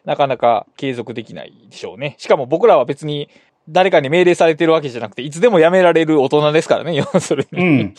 [0.06, 2.16] なかなか継続できないでしょうね。
[2.20, 3.30] しかも僕らは別に
[3.68, 7.62] 誰かに命令されてるわけじゃなくて、いつでもやめられる大人ですからね、要するに。
[7.62, 7.94] うん。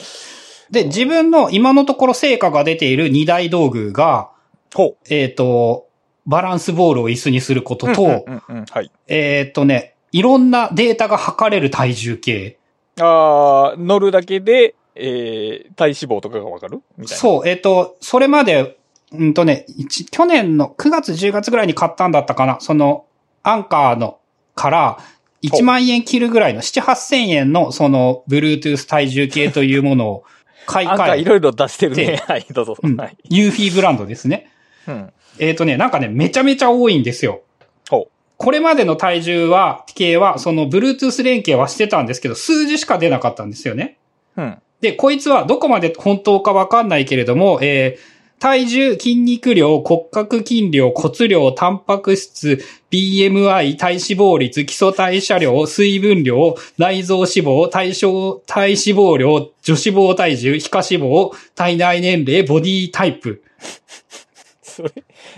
[0.71, 4.31] で、自分の今のところ成果が出ている二大道具が、
[4.75, 5.89] ほえっ、と、
[6.25, 7.95] バランスボールを椅子にすることう。
[7.95, 8.25] と、
[8.71, 8.91] はい。
[9.09, 12.59] えっ、とね、いろんなデータが測れる体重計。
[13.01, 16.83] ああ、乗るだけで、えー、体脂肪とかがわかる？
[16.97, 17.21] みたいな。
[17.21, 18.79] そう、えっ、と、それまで、
[19.13, 22.59] うんとね、一去年の9月10月ぐらいに買ったんだったかな。
[22.61, 23.07] その、
[23.43, 24.19] アンカーの、
[24.55, 24.99] から、
[25.43, 30.25] 1万円切るぐらいの、7、8000円の、その、Bluetooth 体重計というものを
[30.67, 32.23] 買い替え、いろいろ出してるでね。
[32.29, 32.77] はい、どうぞ。
[32.81, 33.17] うんはい。
[33.29, 34.49] ユーフィーブランドですね。
[34.87, 35.13] うん。
[35.39, 37.43] えっ、とね、なんかね、めちゃめちゃ多いんですよ。
[37.91, 43.99] ほこれまでの体重は、計は、その、Bluetooth 連携はしてたんですけど、数字しか出なかったんですよね。
[44.37, 44.43] う。
[44.43, 44.59] うん。
[44.83, 48.13] で、こいつはどこまで本当かわかんないけれども、えー
[48.43, 52.59] 体重、筋肉量、骨格筋量、骨量、タンパク質、
[52.91, 63.45] BMI、体脂肪率、基礎代謝量、水分量、内臓脂肪、対象、体脂肪量、女脂肪体重、皮下脂肪、体内年齢、ボディタイプ。
[64.61, 64.91] それ、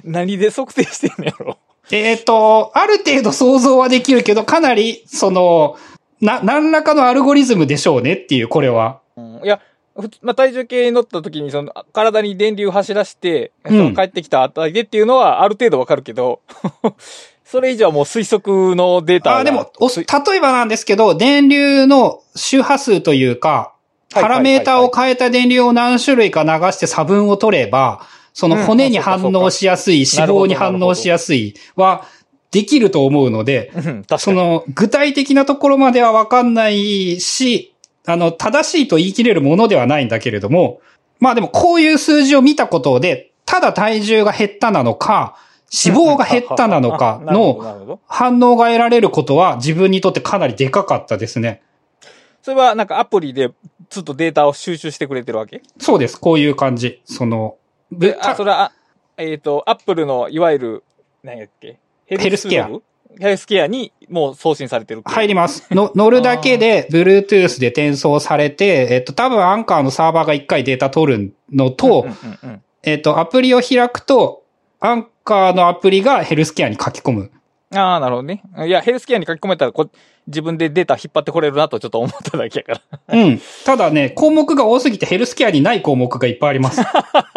[0.02, 1.58] 何で測定してんのやろ？
[1.90, 5.76] えっ、と、ある程度想像はできるけど、かなり、その、
[6.22, 9.03] な、何らかのアルゴリズムでしょうねっていう、これは。
[9.16, 9.40] うん。
[9.44, 9.60] いや、
[10.22, 16.40] まあ、体重計に乗った時に、その、あ体に電流走らして、んその帰ってきた値でっていうのは、ある程度わかるけど、
[17.44, 19.36] それ以上はもう推測のデータが。
[19.38, 23.74] あーでも、例えばなんですけど、電流の周波数というか、はい
[24.22, 32.06] パラメータを変えた電流を何種類か流して差分を取れば、その骨に反応しやすい、脂肪に反応しやすいは、
[32.52, 33.72] できると思うので。
[34.18, 37.73] その、具体的なところまではわかんないし、
[38.06, 40.80] あの、正しいと言い切れるものではないんだけれども、
[41.20, 45.36] まあでもこういう数字を見たことで、ただ体重が減ったなのか、
[45.86, 47.98] 脂肪が減ったなのか の。
[48.06, 51.62] 反応が得られることは自分にとってかなりでかかったですね。
[52.42, 53.50] それはなんかアプリで
[53.88, 55.62] ずっとデータを収集してくれてるわけ？
[55.78, 56.20] そうです。
[56.20, 57.00] こういう感じ。
[57.06, 57.56] その、
[58.20, 58.72] あ、それは、あ
[59.16, 60.84] えっ、と、アップルのいわゆる、
[61.22, 61.78] 何やっけ？
[62.06, 62.68] ヘヘルスケア
[63.18, 65.02] ヘルスケアにもう送信されてる。
[65.04, 65.66] 入ります。
[65.70, 72.06] の乗るだけで、Bluetooth で転送されて、えっと、多分アンカーのサーバーが一回データ取るのと、
[72.82, 74.44] えっと、アプリを開くと、
[74.80, 77.30] アンカーのアプリがヘルスケアに書き込む。
[77.74, 78.42] ああ、なるほどね。
[78.66, 79.88] いや、ヘルスケアに書き込めたらこ、
[80.26, 83.18] 自分でデータ引っ張ってこれるなとちょっと思っただけやから。
[83.18, 83.40] うん。
[83.64, 86.82] ただね、項目が多すぎてヘルスケアにない項目がいっぱいあります。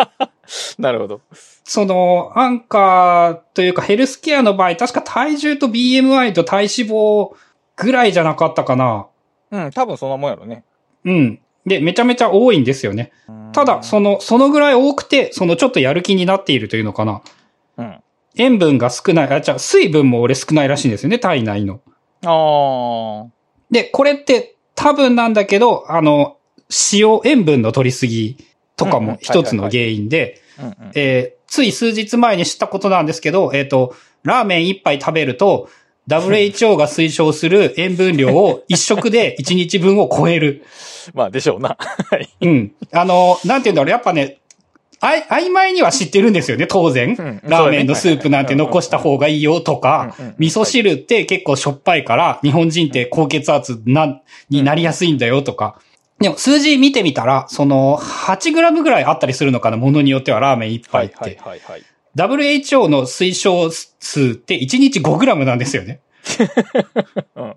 [0.79, 1.21] なるほど。
[1.63, 7.35] その、アンカーというかヘルスケアの場合、確か体重と BMI と体脂肪
[7.75, 9.07] ぐらいじゃなかったかな。
[9.51, 10.63] うん、多分そんなもんやろね。
[11.03, 11.39] うん。
[11.65, 13.11] で、めちゃめちゃ多いんですよね。
[13.51, 17.21] ただ、その、そのぐらい多くて、そのちょっとやる気になっているというのかな。
[17.77, 17.99] うん。
[18.37, 21.81] 塩分が少ない、あ、じゃあ水分も俺少ないらしいんですよね、体内の。
[22.25, 23.31] ああ。
[23.71, 26.37] で、これって多分なんだけど、あの、
[26.93, 28.37] 塩、塩分の取りすぎ
[28.75, 30.41] とかも一つの原因で、
[31.47, 35.69] つい数日前に知ったことなんですけど、えっ、と、ラーメン一杯食べると、
[36.07, 40.63] WHO が推奨する塩分量を一食で一日分を超える。
[41.13, 41.77] まあ、でしょうな。
[41.79, 42.29] はい。
[42.41, 42.71] うん。
[42.91, 44.39] あの、なんて言うんだろう、やっぱね、
[44.99, 47.15] あい、曖昧には知ってるんですよね、当然。
[47.17, 55.79] うんラーメンのスープなんて残した方がいいよとかうんうんうん、味噌汁って結構しょっぱいから、日本人って高血圧な、になりやすいんだよとか。
[56.19, 61.15] でも数字見てみたら、その、8グラムぐらいあったりするのかな、ものによってはラーメン一杯って。
[61.15, 61.83] はいはいはいはい。
[62.15, 65.99] WHO の推奨数って1日5グラムなんですよね。
[67.35, 67.55] うん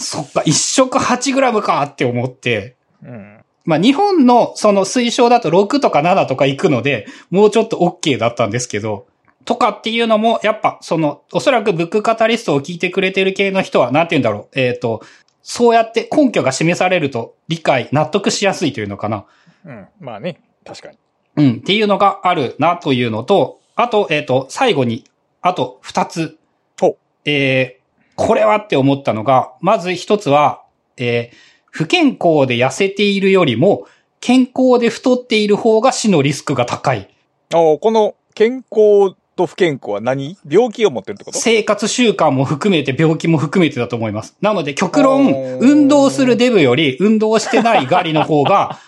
[0.00, 2.76] そっか、一食8グラムかって思って。
[3.04, 3.39] うん。
[3.64, 9.06] まあ日本のその推奨だと6とか7とか行くので、もうちょっと OK だったんですけど、
[9.44, 15.02] とかっていうのも、やっぱその、おそらくブックカタリストを聞いてくれてる系の人は、なんて言うんだろう、えっ、と、
[15.42, 19.24] そうやって根拠が示されると理解、納得しやすいというのかな。
[19.64, 19.88] うん。
[19.98, 20.98] まあね、確かに。
[21.36, 25.04] うん、っていうのがあるなというのと、あと、えっ、と、最後に、
[25.40, 26.38] あと二つ。
[26.78, 27.80] ほうえー
[28.16, 30.62] これはって思ったのが、まず一つは、
[30.98, 33.86] えー不健康で痩せているよりも、
[34.20, 37.08] 健康で太っている方が死のリスクが高い。
[37.54, 40.36] おこの健康と不健康は何？
[40.46, 41.38] 病気を持ってるってこと？
[41.38, 44.36] 生活習慣も含めて病気も含めてだと思います。
[44.42, 48.78] なので極論運動するデブより運動してないガリの方が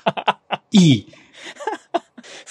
[0.71, 1.09] いい。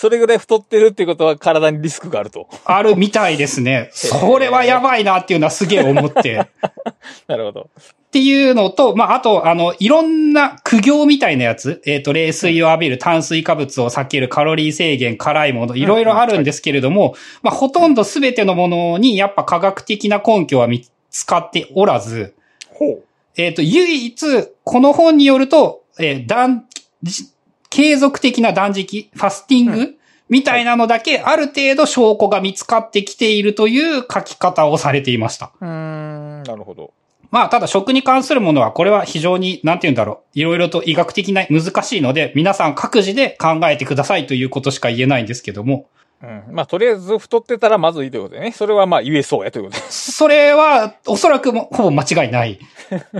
[0.01, 2.49] それぐらい太ってるってことは体にリスクがあると。
[2.65, 3.91] あるみたいですね。
[3.93, 6.47] それはやばいなっていうのはすげえ思って。
[7.27, 7.69] なるほど。
[7.77, 22.33] っていうのと、まあ、あと、あの、いろんな苦行みたいなやつ、えっ、と、冷水を浴びる、炭水化物を避ける、カロリー制限、辛いもの、いろいろあるんですけれども、まあ、ほとんどすべてのものに、やっぱ科学的な根拠は見つかっておらず、
[22.73, 23.03] ほう。
[23.37, 26.65] えっ、と、唯一、この本によると、えー断、
[27.03, 27.30] じ
[27.71, 29.95] 継続的な断食、ファスティング、う
[30.29, 35.51] みたいなのだけ、ある程度証拠が見つかってきているという書き方をされていました。
[35.59, 36.93] うーん、なるほど。
[37.31, 40.39] まあ、ただ食に関するものは、これは非常に、なんて言うんだろう。
[40.39, 45.87] いろいろと医学的な難しいので、皆さん各自で考えてくださいということしか言えないんですけども、
[46.23, 46.55] うん。
[46.55, 48.51] まあ、とりあえず太ってたらまずいということでね。
[48.51, 49.83] それはまあ言えそうやということで。
[49.89, 52.59] それは、おそらくもほぼ間違いない。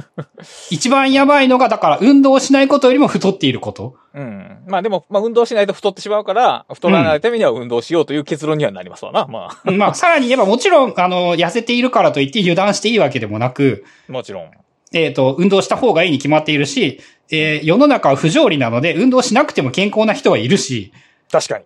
[0.69, 3.95] 一番やばいのが、だから、運動しないことよりも太っていること。
[4.13, 4.63] うん。
[4.67, 9.25] まあでも、まあ運動しないと太ってしまうから、太らないためには運動しようという結論にはなりますわな。
[9.27, 14.51] まあ、まあ、さらに言えば、もちろん、あの、痩せているからといって油断していいわけでもなく、もちろん。
[14.93, 16.99] えっ、と、運動した方がいいに決まっているし、
[17.31, 20.91] えー世の中は不条理なので、運動しなくても健康な人はいるし、
[21.31, 21.63] 確かに。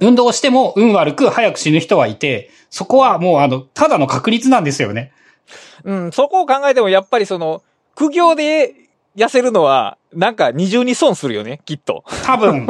[0.00, 5.12] 運動しても運悪く早く死ぬ人はいて、そこはもうあの、ただの確率なんですよね。
[5.84, 7.62] うん、そこを考えてもやっぱりその、
[7.94, 8.74] 苦行で
[9.16, 12.04] 痩せるのは、なんか二重に損するよね、きっと。
[12.24, 12.66] 多分、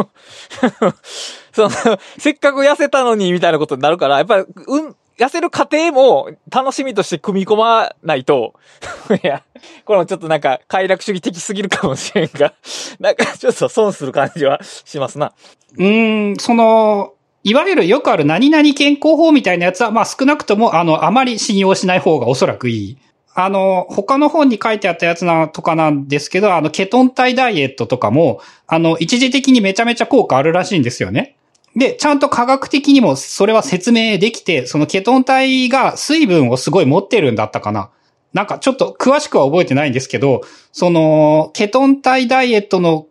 [1.52, 1.70] その、
[2.18, 8.54] せっかく痩せたのに、みたいなことになるから、やっぱり、うん、痩せる過程も楽しみとして組み込まないと、
[9.22, 9.42] いや、
[9.84, 12.54] これもちょっとなんか快楽主義的すぎるかもしれんが、
[12.98, 15.34] なんかちょっと損する感じはしますな。
[15.76, 17.12] うーん、その、
[17.42, 22.98] いわゆるよくある何々健康法みたいなやつは、まあ少なくとも、あの、あまり信用しない方がおそらくいい。
[23.34, 31.36] あの、他の本に書いてあったやつな、とかなんですけど、あの、ケトン体ダイエットとかも、あの、一時的にめちゃめちゃ効果あるらしいんですよね。
[31.76, 37.90] で、ちゃんと科学的にもそれは説明できて、そのケトン体が水分をすごい持ってるんだったかな。
[38.32, 43.06] なんかちょっと詳しくは覚えてないんですけど、その、ケトン体ダイエットの、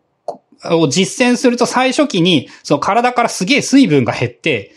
[0.65, 4.73] を実践すると最初期に、その体からすげえ水分が減って、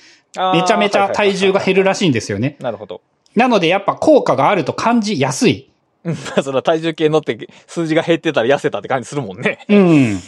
[0.55, 2.57] めちゃめちゃ体重が減るらしいんですよね。
[2.61, 3.03] なるほど。
[3.35, 5.71] なのでやっぱ効果があると感じやすい。
[6.05, 9.65] うん、まあその体重計乗って数字が減ってたら痩せたって感じするもんね。
[9.69, 10.21] うん。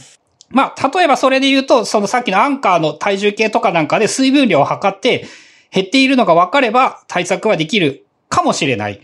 [0.51, 5.27] まあ、例えばそれで言うと、そのさっきのアンカーの体重計とかなんかで水分量を測って
[5.73, 9.01] 減っているのが分かれば対策はできるかもしれない。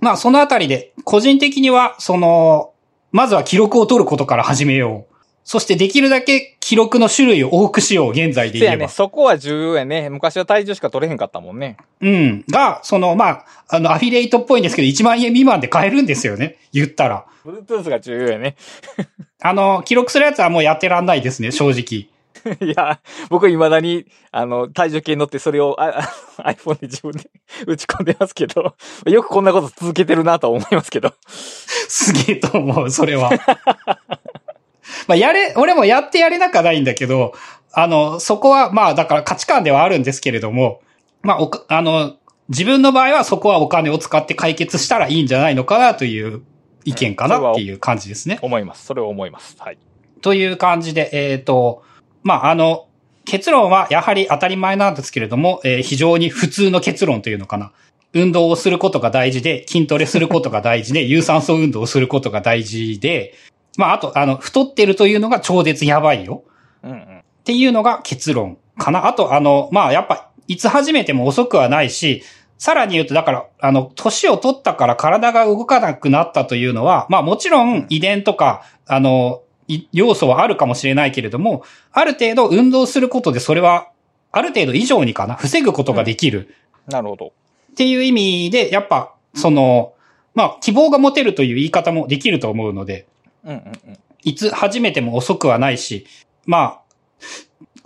[0.00, 2.72] まあ、そのあたりで、個人的には、その、
[3.10, 5.13] まずは記録を取ることから始めよう。
[5.44, 8.76] そしてできるだけ記録の種類を多くしよう、現在で言えば。
[8.76, 8.88] せやね。
[8.88, 10.08] そこは重要やね。
[10.08, 11.76] 昔は体重しか取れへんかったもんね。
[12.00, 12.44] うん。
[12.50, 16.56] が、その、まあ、あの、アフィリエイトっぽいんですけど、1万円未満で買えるんですよね。
[16.72, 17.26] 言ったら。
[17.44, 18.56] Bluetooth が重要やね。
[19.42, 22.08] あの、記録するやつはもうやってらんないですね、正直。
[22.60, 27.30] いや、僕未だに、あの、体重計に乗ってそれをああ iPhone で自分で
[27.66, 28.74] 打ち込んでますけど、
[29.06, 31.12] よくこんなこと続けてるなとは思いますけど。
[31.26, 33.30] すげえと思う、それは。
[35.06, 37.34] まあ、やれ、俺もやってやれなくはないんだけど、
[37.72, 40.80] あの、そこは、まあ、だから価値観ではあるんですけれども、
[41.22, 42.16] まあ、おかあの、
[42.48, 46.42] 自分の場合はそこはお金を使って解決したらいいんじゃないのかなという
[46.84, 48.38] 意見かなっていう感じですね。
[48.42, 48.84] 思います。
[48.84, 49.56] それを思います。
[49.58, 49.78] はい。
[50.20, 51.82] という感じで、えっ、と、
[52.22, 52.86] まあ、あの、
[53.24, 57.72] 結論はやはり当たり前なんですけれども、えー非常に普通の結論というのかな。
[58.12, 63.34] 運動をすることが大事で、筋トレすることが大事で、 有酸素運動をすることが大事で、
[63.76, 66.44] まあ、あと、あの、太ってるというのが超絶やばいよ。
[66.82, 66.96] うんうん。
[66.96, 69.06] っていうのが結論かな。
[69.06, 72.22] あと、あの、まあ、やっぱ、いつ始めても遅くはないし、
[72.58, 83.88] さらに言うと、だから、あの、年を取ったから体が動かなくなったというのは、まあもちろん遺伝とか、あの、い要素はあるかもしれないけれども、ある程度運動することでそれは、
[84.30, 86.54] ある程度以上にかな、防ぐことができる。
[86.86, 87.26] なるほど。
[87.72, 89.94] っていう意味で、やっぱ、その、
[90.34, 93.06] まあ、希望が持てるという言い方もできると思うので、
[93.44, 93.98] うんうんうん。
[94.22, 96.06] いつ始めても遅くはないし、
[96.46, 96.80] ま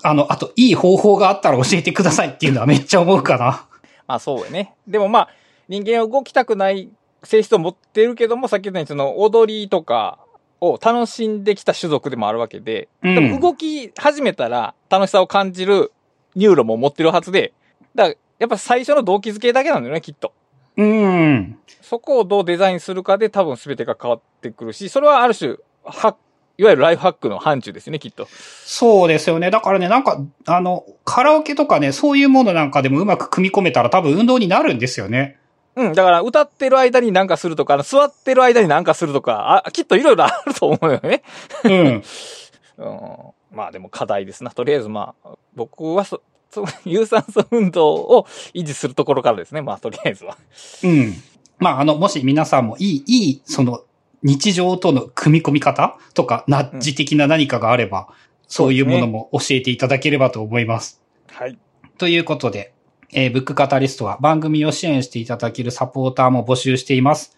[0.03, 3.67] あ、あの、あと、いい方法があったら教えてくださいっていうのはめっちゃ思うかな。
[4.07, 4.75] まあそうよね。
[4.87, 5.29] でもまあ、
[5.69, 6.89] 人間は動きたくない
[7.23, 10.19] 性質を持ってるけども、さっき言ったようにその踊りとか
[10.61, 15.93] を楽しんできた種族でもあるわけで、うんでも動き始めたら楽しさを感じる
[16.35, 17.53] ニューロも持ってるはずで、
[17.95, 20.33] だからやっぱ最初の動機づけだけなんだよね、きっと。
[20.79, 21.59] うん。
[21.83, 26.15] そこをどうデザインするかで多分全てが変わってくるし、それはある種、ハッ
[26.59, 28.27] いわゆるライフハックの範疇ですよね、きっと。
[28.65, 29.51] そうですよね。
[29.53, 35.39] だからね、なんか、あの、カラオケとかね、そういうものなんかでもうまく組み込めたら多分運動になるんですよね。
[35.77, 41.23] うん、だから歌ってる間になんかするとか、座ってる間になんかするとか、あ、きっといろいろあると思うよね。
[41.63, 42.03] うん。
[42.79, 44.51] うん、まあでも課題ですな。
[44.51, 49.63] とりあえずまあ、僕はそ、そ有酸素運動を維持するところからですね。
[49.63, 50.37] まあとりあえずは。
[50.85, 51.15] うん。
[51.59, 53.83] まあ、あの、もし皆さんもいい、いい、その、
[54.23, 58.09] 日常との組み込み方とか、ナッジ的な何かがあれば、
[58.47, 61.03] そういうものも教えていただければと思います。
[61.29, 61.59] はい。
[61.99, 62.73] ということで、
[63.13, 67.37] えーブックカタリストは番組を支援していただけるサポーターも募集しています。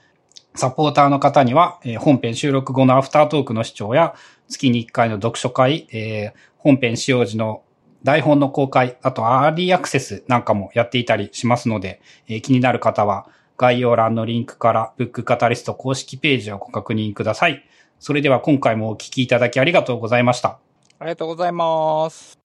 [0.55, 4.15] サポーターの方には、えー本編収録後のアフタートークの視聴や、
[4.49, 7.63] 月に1回の読書会、えー本編使用時の
[8.05, 13.27] 台本の公開、あとアーリーアクセスなんかもやっていたりしますので、えー気になる方は
[13.59, 17.65] 概要欄のリンクからブックカタリスト公式ページをご確認ください。
[17.99, 20.59] それでは今回もお聞きいただきありがとうございました。
[20.99, 22.40] ありがとうございます。